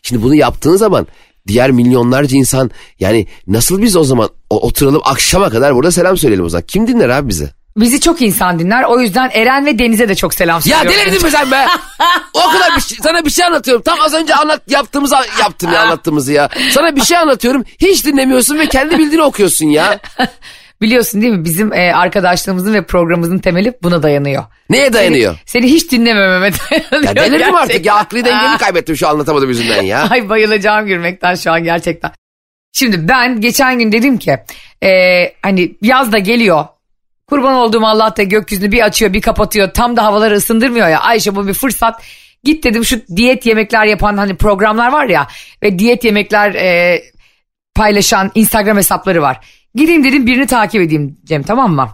şimdi 0.02 0.22
bunu 0.22 0.34
yaptığın 0.34 0.76
zaman 0.76 1.06
diğer 1.46 1.70
milyonlarca 1.70 2.36
insan 2.36 2.70
yani 3.00 3.26
nasıl 3.46 3.82
biz 3.82 3.96
o 3.96 4.04
zaman 4.04 4.28
o- 4.50 4.60
oturalım 4.66 5.00
akşama 5.04 5.50
kadar 5.50 5.74
burada 5.74 5.90
selam 5.92 6.16
söyleyelim 6.16 6.44
o 6.44 6.48
zaman. 6.48 6.64
Kim 6.68 6.86
dinler 6.86 7.08
abi 7.08 7.28
bizi? 7.28 7.50
Bizi 7.76 8.00
çok 8.00 8.22
insan 8.22 8.58
dinler. 8.58 8.84
O 8.84 9.00
yüzden 9.00 9.30
Eren 9.32 9.66
ve 9.66 9.78
Deniz'e 9.78 10.08
de 10.08 10.14
çok 10.14 10.34
selam 10.34 10.56
Ya 10.56 10.60
söylüyorum. 10.78 10.90
delirdin 11.06 11.26
mi 11.26 11.30
sen 11.30 11.50
be? 11.50 11.66
O 12.34 12.50
kadar 12.52 12.76
bir 12.76 12.82
şey, 12.82 12.98
sana 13.02 13.24
bir 13.24 13.30
şey 13.30 13.44
anlatıyorum. 13.46 13.82
Tam 13.82 14.00
az 14.00 14.14
önce 14.14 14.34
anlat 14.34 14.62
yaptığımızı 14.70 15.14
yaptın 15.40 15.70
ya 15.70 15.82
anlattığımızı 15.82 16.32
ya. 16.32 16.48
Sana 16.70 16.96
bir 16.96 17.00
şey 17.02 17.16
anlatıyorum. 17.16 17.64
Hiç 17.78 18.04
dinlemiyorsun 18.06 18.58
ve 18.58 18.66
kendi 18.66 18.98
bildiğini 18.98 19.22
okuyorsun 19.22 19.66
ya. 19.66 19.98
Biliyorsun 20.80 21.22
değil 21.22 21.32
mi 21.32 21.44
bizim 21.44 21.72
e, 21.72 21.92
arkadaşlığımızın 21.94 22.74
ve 22.74 22.82
programımızın 22.82 23.38
temeli 23.38 23.74
buna 23.82 24.02
dayanıyor. 24.02 24.44
Neye 24.70 24.92
dayanıyor? 24.92 25.36
Seni 25.46 25.66
hiç 25.66 25.92
dinlemememe 25.92 26.50
dayanıyor. 26.70 27.02
Ya 27.02 27.16
delirdim 27.16 27.54
artık 27.54 27.86
ya 27.86 27.94
akli 27.94 28.24
dengemi 28.24 28.58
kaybettim 28.58 28.96
şu 28.96 29.08
anlatamadım 29.08 29.48
yüzünden 29.48 29.82
ya. 29.82 30.08
Ay 30.10 30.28
bayılacağım 30.28 30.86
gülmekten 30.86 31.34
şu 31.34 31.52
an 31.52 31.64
gerçekten. 31.64 32.10
Şimdi 32.72 33.08
ben 33.08 33.40
geçen 33.40 33.78
gün 33.78 33.92
dedim 33.92 34.18
ki 34.18 34.36
e, 34.82 35.22
hani 35.42 35.76
yaz 35.82 36.12
da 36.12 36.18
geliyor. 36.18 36.64
Kurban 37.26 37.54
olduğum 37.54 37.86
Allah 37.86 38.16
da 38.16 38.22
gökyüzünü 38.22 38.72
bir 38.72 38.84
açıyor 38.84 39.12
bir 39.12 39.20
kapatıyor. 39.20 39.70
Tam 39.74 39.96
da 39.96 40.04
havaları 40.04 40.34
ısındırmıyor 40.34 40.88
ya. 40.88 41.00
Ayşe 41.00 41.36
bu 41.36 41.46
bir 41.46 41.54
fırsat. 41.54 42.02
Git 42.44 42.64
dedim 42.64 42.84
şu 42.84 43.00
diyet 43.16 43.46
yemekler 43.46 43.84
yapan 43.86 44.16
hani 44.16 44.36
programlar 44.36 44.92
var 44.92 45.06
ya. 45.06 45.26
Ve 45.62 45.78
diyet 45.78 46.04
yemekler 46.04 46.54
e, 46.54 47.02
paylaşan 47.74 48.30
Instagram 48.34 48.76
hesapları 48.76 49.22
var. 49.22 49.40
Gideyim 49.76 50.04
dedim 50.04 50.26
birini 50.26 50.46
takip 50.46 50.82
edeyim 50.82 51.18
Cem 51.24 51.42
tamam 51.42 51.74
mı? 51.74 51.88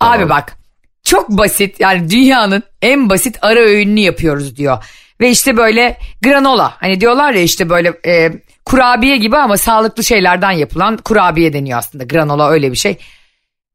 Abi 0.00 0.28
bak 0.28 0.56
çok 1.04 1.28
basit 1.28 1.80
yani 1.80 2.10
dünyanın 2.10 2.62
en 2.82 3.10
basit 3.10 3.38
ara 3.42 3.60
öğününü 3.60 4.00
yapıyoruz 4.00 4.56
diyor. 4.56 4.84
Ve 5.20 5.30
işte 5.30 5.56
böyle 5.56 5.98
granola 6.22 6.74
hani 6.80 7.00
diyorlar 7.00 7.32
ya 7.32 7.42
işte 7.42 7.70
böyle 7.70 7.92
e, 8.06 8.32
kurabiye 8.64 9.16
gibi 9.16 9.36
ama 9.36 9.56
sağlıklı 9.56 10.04
şeylerden 10.04 10.50
yapılan 10.50 10.96
kurabiye 10.96 11.52
deniyor 11.52 11.78
aslında 11.78 12.04
granola 12.04 12.50
öyle 12.50 12.72
bir 12.72 12.76
şey. 12.76 12.98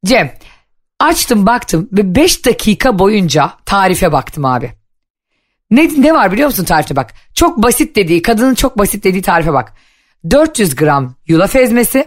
Cem 0.05 0.31
açtım 0.99 1.45
baktım 1.45 1.89
ve 1.91 2.15
5 2.15 2.45
dakika 2.45 2.99
boyunca 2.99 3.53
tarife 3.65 4.11
baktım 4.11 4.45
abi. 4.45 4.71
Ne, 5.71 5.89
ne 5.97 6.13
var 6.13 6.31
biliyor 6.31 6.47
musun 6.47 6.63
tarifte 6.63 6.95
bak. 6.95 7.13
Çok 7.33 7.63
basit 7.63 7.95
dediği 7.95 8.21
kadının 8.21 8.55
çok 8.55 8.77
basit 8.77 9.03
dediği 9.03 9.21
tarife 9.21 9.53
bak. 9.53 9.73
400 10.29 10.75
gram 10.75 11.15
yulaf 11.27 11.55
ezmesi, 11.55 12.05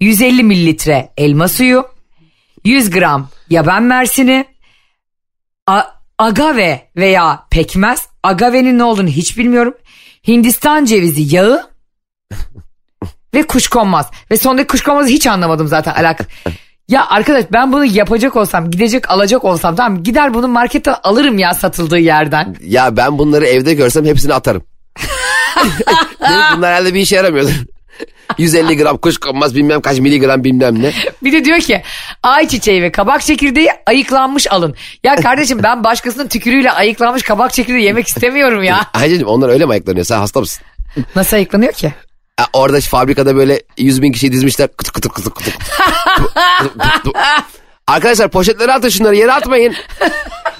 150 0.00 0.42
mililitre 0.44 1.12
elma 1.16 1.48
suyu, 1.48 1.84
100 2.64 2.90
gram 2.90 3.28
yaban 3.50 3.82
mersini, 3.82 4.44
a- 5.66 5.86
agave 6.18 6.90
veya 6.96 7.46
pekmez. 7.50 8.06
Agavenin 8.22 8.78
ne 8.78 8.84
olduğunu 8.84 9.08
hiç 9.08 9.38
bilmiyorum. 9.38 9.74
Hindistan 10.28 10.84
cevizi 10.84 11.36
yağı 11.36 11.70
ve 13.34 13.42
kuşkonmaz. 13.42 14.10
Ve 14.30 14.36
sondaki 14.36 14.66
kuşkonmazı 14.66 15.08
hiç 15.08 15.26
anlamadım 15.26 15.68
zaten 15.68 15.94
alakalı. 15.94 16.28
Ya 16.88 17.08
arkadaş 17.08 17.44
ben 17.52 17.72
bunu 17.72 17.84
yapacak 17.84 18.36
olsam 18.36 18.70
gidecek 18.70 19.10
alacak 19.10 19.44
olsam 19.44 19.76
tamam 19.76 20.02
gider 20.02 20.34
bunu 20.34 20.48
marketten 20.48 20.94
alırım 21.02 21.38
ya 21.38 21.54
satıldığı 21.54 21.98
yerden. 21.98 22.56
Ya 22.64 22.96
ben 22.96 23.18
bunları 23.18 23.46
evde 23.46 23.74
görsem 23.74 24.04
hepsini 24.04 24.34
atarım. 24.34 24.62
Bunlar 26.56 26.70
herhalde 26.70 26.94
bir 26.94 27.00
işe 27.00 27.16
yaramıyordur. 27.16 27.52
150 28.38 28.76
gram 28.76 28.98
kuşkonmaz 28.98 29.54
bilmem 29.54 29.80
kaç 29.80 29.98
miligram 29.98 30.44
bilmem 30.44 30.82
ne. 30.82 30.92
Bir 31.22 31.32
de 31.32 31.44
diyor 31.44 31.58
ki 31.58 31.82
ayçiçeği 32.22 32.82
ve 32.82 32.92
kabak 32.92 33.22
çekirdeği 33.22 33.68
ayıklanmış 33.86 34.52
alın. 34.52 34.74
Ya 35.04 35.16
kardeşim 35.16 35.62
ben 35.62 35.84
başkasının 35.84 36.28
tükürüğüyle 36.28 36.70
ayıklanmış 36.72 37.22
kabak 37.22 37.52
çekirdeği 37.52 37.84
yemek 37.84 38.06
istemiyorum 38.06 38.62
ya. 38.62 38.80
Ayşe'cim 38.94 39.28
onlar 39.28 39.48
öyle 39.48 39.66
mi 39.66 39.72
ayıklanıyor 39.72 40.04
sen 40.04 40.18
hasta 40.18 40.40
mısın? 40.40 40.64
Nasıl 41.16 41.36
ayıklanıyor 41.36 41.72
ki? 41.72 41.92
Ya 42.40 42.46
orada 42.52 42.80
fabrikada 42.80 43.36
böyle 43.36 43.62
100 43.78 44.02
bin 44.02 44.12
kişi 44.12 44.32
dizmişler. 44.32 44.68
Kıtı 44.76 44.92
kıtı 44.92 45.08
kıtı 45.08 45.30
kıtı. 45.30 45.50
Arkadaşlar 47.86 48.28
poşetleri 48.30 48.72
atın 48.72 48.88
şunları 48.88 49.16
yere 49.16 49.32
atmayın. 49.32 49.74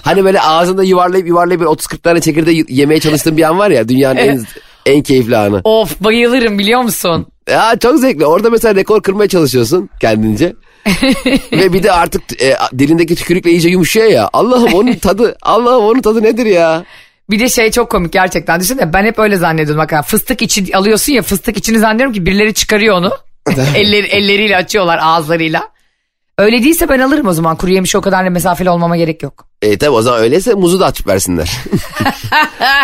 Hani 0.01 0.23
böyle 0.23 0.41
ağzında 0.41 0.83
yuvarlayıp 0.83 1.27
yuvarlayıp 1.27 1.61
böyle 1.61 1.71
30-40 1.71 1.97
tane 1.97 2.21
çekirdeği 2.21 2.65
yemeye 2.69 2.99
çalıştığım 2.99 3.37
bir 3.37 3.43
an 3.43 3.59
var 3.59 3.69
ya 3.69 3.87
dünyanın 3.89 4.17
en 4.17 4.45
en 4.85 5.01
keyifli 5.01 5.37
anı. 5.37 5.61
Of 5.63 6.01
bayılırım 6.01 6.59
biliyor 6.59 6.81
musun? 6.81 7.27
Ya 7.49 7.75
çok 7.79 7.99
zevkli. 7.99 8.25
Orada 8.25 8.49
mesela 8.49 8.75
rekor 8.75 9.01
kırmaya 9.01 9.29
çalışıyorsun 9.29 9.89
kendince. 10.01 10.53
Ve 11.51 11.73
bir 11.73 11.83
de 11.83 11.91
artık 11.91 12.41
e, 12.41 12.57
dilindeki 12.77 13.15
tükürükle 13.15 13.51
iyice 13.51 13.69
yumuşuyor 13.69 14.07
ya. 14.07 14.29
Allah'ım 14.33 14.73
onun 14.73 14.93
tadı, 15.01 15.35
Allah'ım 15.41 15.85
onun 15.85 16.01
tadı 16.01 16.23
nedir 16.23 16.45
ya? 16.45 16.85
Bir 17.29 17.39
de 17.39 17.49
şey 17.49 17.71
çok 17.71 17.89
komik 17.91 18.13
gerçekten. 18.13 18.59
Düşünsene 18.59 18.93
ben 18.93 19.05
hep 19.05 19.19
öyle 19.19 19.37
zannediyordum. 19.37 19.77
Bak, 19.77 20.05
fıstık 20.07 20.41
içi 20.41 20.77
alıyorsun 20.77 21.13
ya 21.13 21.21
fıstık 21.21 21.57
içini 21.57 21.79
zannediyorum 21.79 22.13
ki 22.13 22.25
birileri 22.25 22.53
çıkarıyor 22.53 22.95
onu. 22.95 23.11
Elleri, 23.75 24.07
elleriyle 24.07 24.57
açıyorlar 24.57 24.99
ağızlarıyla. 25.01 25.69
Öyle 26.37 26.63
değilse 26.63 26.89
ben 26.89 26.99
alırım 26.99 27.27
o 27.27 27.33
zaman. 27.33 27.55
Kuru 27.55 27.71
yemişe 27.71 27.97
o 27.97 28.01
kadar 28.01 28.25
da 28.25 28.29
mesafeli 28.29 28.69
olmama 28.69 28.97
gerek 28.97 29.23
yok. 29.23 29.47
E 29.61 29.77
tabi 29.77 29.89
o 29.89 30.01
zaman 30.01 30.19
öyleyse 30.19 30.53
muzu 30.53 30.79
da 30.79 30.85
açıp 30.85 31.07
versinler. 31.07 31.51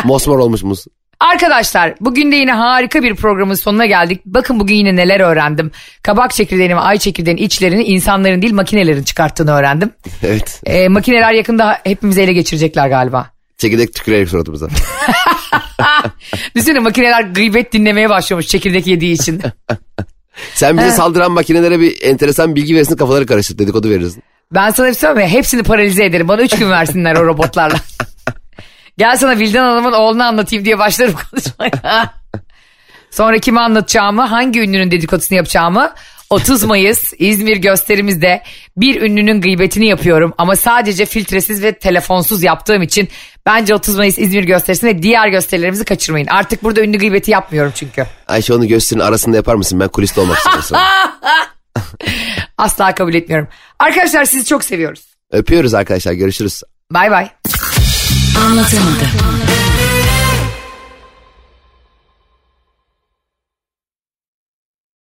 Mosmor 0.03 0.39
olmuş 0.39 0.63
muz. 0.63 0.85
Arkadaşlar 1.19 1.95
bugün 2.01 2.31
de 2.31 2.35
yine 2.35 2.51
harika 2.51 3.03
bir 3.03 3.15
programın 3.15 3.53
sonuna 3.53 3.85
geldik. 3.85 4.21
Bakın 4.25 4.59
bugün 4.59 4.75
yine 4.75 4.95
neler 4.95 5.19
öğrendim. 5.19 5.71
Kabak 6.03 6.31
çekirdeğini 6.31 6.75
ve 6.75 6.79
ay 6.79 6.97
çekirdeğinin 6.97 7.41
içlerini 7.41 7.83
insanların 7.83 8.41
değil 8.41 8.53
makinelerin 8.53 9.03
çıkarttığını 9.03 9.51
öğrendim. 9.51 9.91
Evet. 10.23 10.61
Ee, 10.65 10.87
makineler 10.87 11.33
yakında 11.33 11.79
hepimizi 11.83 12.21
ele 12.21 12.33
geçirecekler 12.33 12.87
galiba. 12.87 13.31
Çekirdek 13.57 13.93
tükürerek 13.93 14.29
suratımıza. 14.29 14.67
Düşünsene 16.55 16.79
makineler 16.79 17.21
gıybet 17.21 17.73
dinlemeye 17.73 18.09
başlamış 18.09 18.47
çekirdek 18.47 18.87
yediği 18.87 19.13
için. 19.13 19.41
Sen 20.53 20.77
bize 20.77 20.91
saldıran 20.91 21.31
makinelere 21.31 21.79
bir 21.79 22.01
enteresan 22.01 22.55
bilgi 22.55 22.75
versin 22.75 22.95
kafaları 22.95 23.25
karıştır 23.25 23.57
dedikodu 23.57 23.89
veririz. 23.89 24.17
Ben 24.53 24.69
sana 24.69 24.87
bir 24.87 24.93
şey 24.93 24.99
söyleyeyim 24.99 25.31
mi? 25.31 25.37
Hepsini 25.37 25.63
paralize 25.63 26.05
ederim. 26.05 26.27
Bana 26.27 26.41
üç 26.41 26.55
gün 26.59 26.69
versinler 26.69 27.15
o 27.15 27.25
robotlarla. 27.25 27.77
Gel 28.97 29.17
sana 29.17 29.39
Vildan 29.39 29.63
Hanım'ın 29.63 29.91
oğlunu 29.91 30.23
anlatayım 30.23 30.65
diye 30.65 30.79
başlarım 30.79 31.13
konuşmaya. 31.31 32.13
Sonra 33.11 33.37
kime 33.39 33.59
anlatacağımı, 33.59 34.21
hangi 34.21 34.59
ünlünün 34.61 34.91
dedikodusunu 34.91 35.37
yapacağımı 35.37 35.93
30 36.29 36.63
Mayıs 36.63 37.13
İzmir 37.17 37.57
gösterimizde 37.57 38.43
bir 38.77 39.01
ünlünün 39.01 39.41
gıybetini 39.41 39.87
yapıyorum 39.87 40.33
ama 40.37 40.55
sadece 40.55 41.05
filtresiz 41.05 41.63
ve 41.63 41.73
telefonsuz 41.73 42.43
yaptığım 42.43 42.81
için 42.81 43.09
bence 43.45 43.75
30 43.75 43.95
Mayıs 43.95 44.17
İzmir 44.17 44.43
gösterisini 44.43 44.89
ve 44.89 45.01
diğer 45.03 45.27
gösterilerimizi 45.27 45.85
kaçırmayın. 45.85 46.27
Artık 46.27 46.63
burada 46.63 46.81
ünlü 46.81 46.97
gıybeti 46.97 47.31
yapmıyorum 47.31 47.71
çünkü. 47.75 48.05
Ayşe 48.27 48.53
onu 48.53 48.67
gösterinin 48.67 49.05
arasında 49.05 49.35
yapar 49.35 49.55
mısın? 49.55 49.79
Ben 49.79 49.87
kuliste 49.87 50.21
olmak 50.21 50.37
istiyorum. 50.37 50.87
Asla 52.57 52.95
kabul 52.95 53.13
etmiyorum. 53.13 53.47
Arkadaşlar 53.79 54.25
sizi 54.25 54.45
çok 54.45 54.63
seviyoruz. 54.63 55.05
Öpüyoruz 55.31 55.73
arkadaşlar 55.73 56.13
görüşürüz. 56.13 56.61
Bay 56.91 57.11
bay. 57.11 57.29
Anlatamadım. 58.45 59.56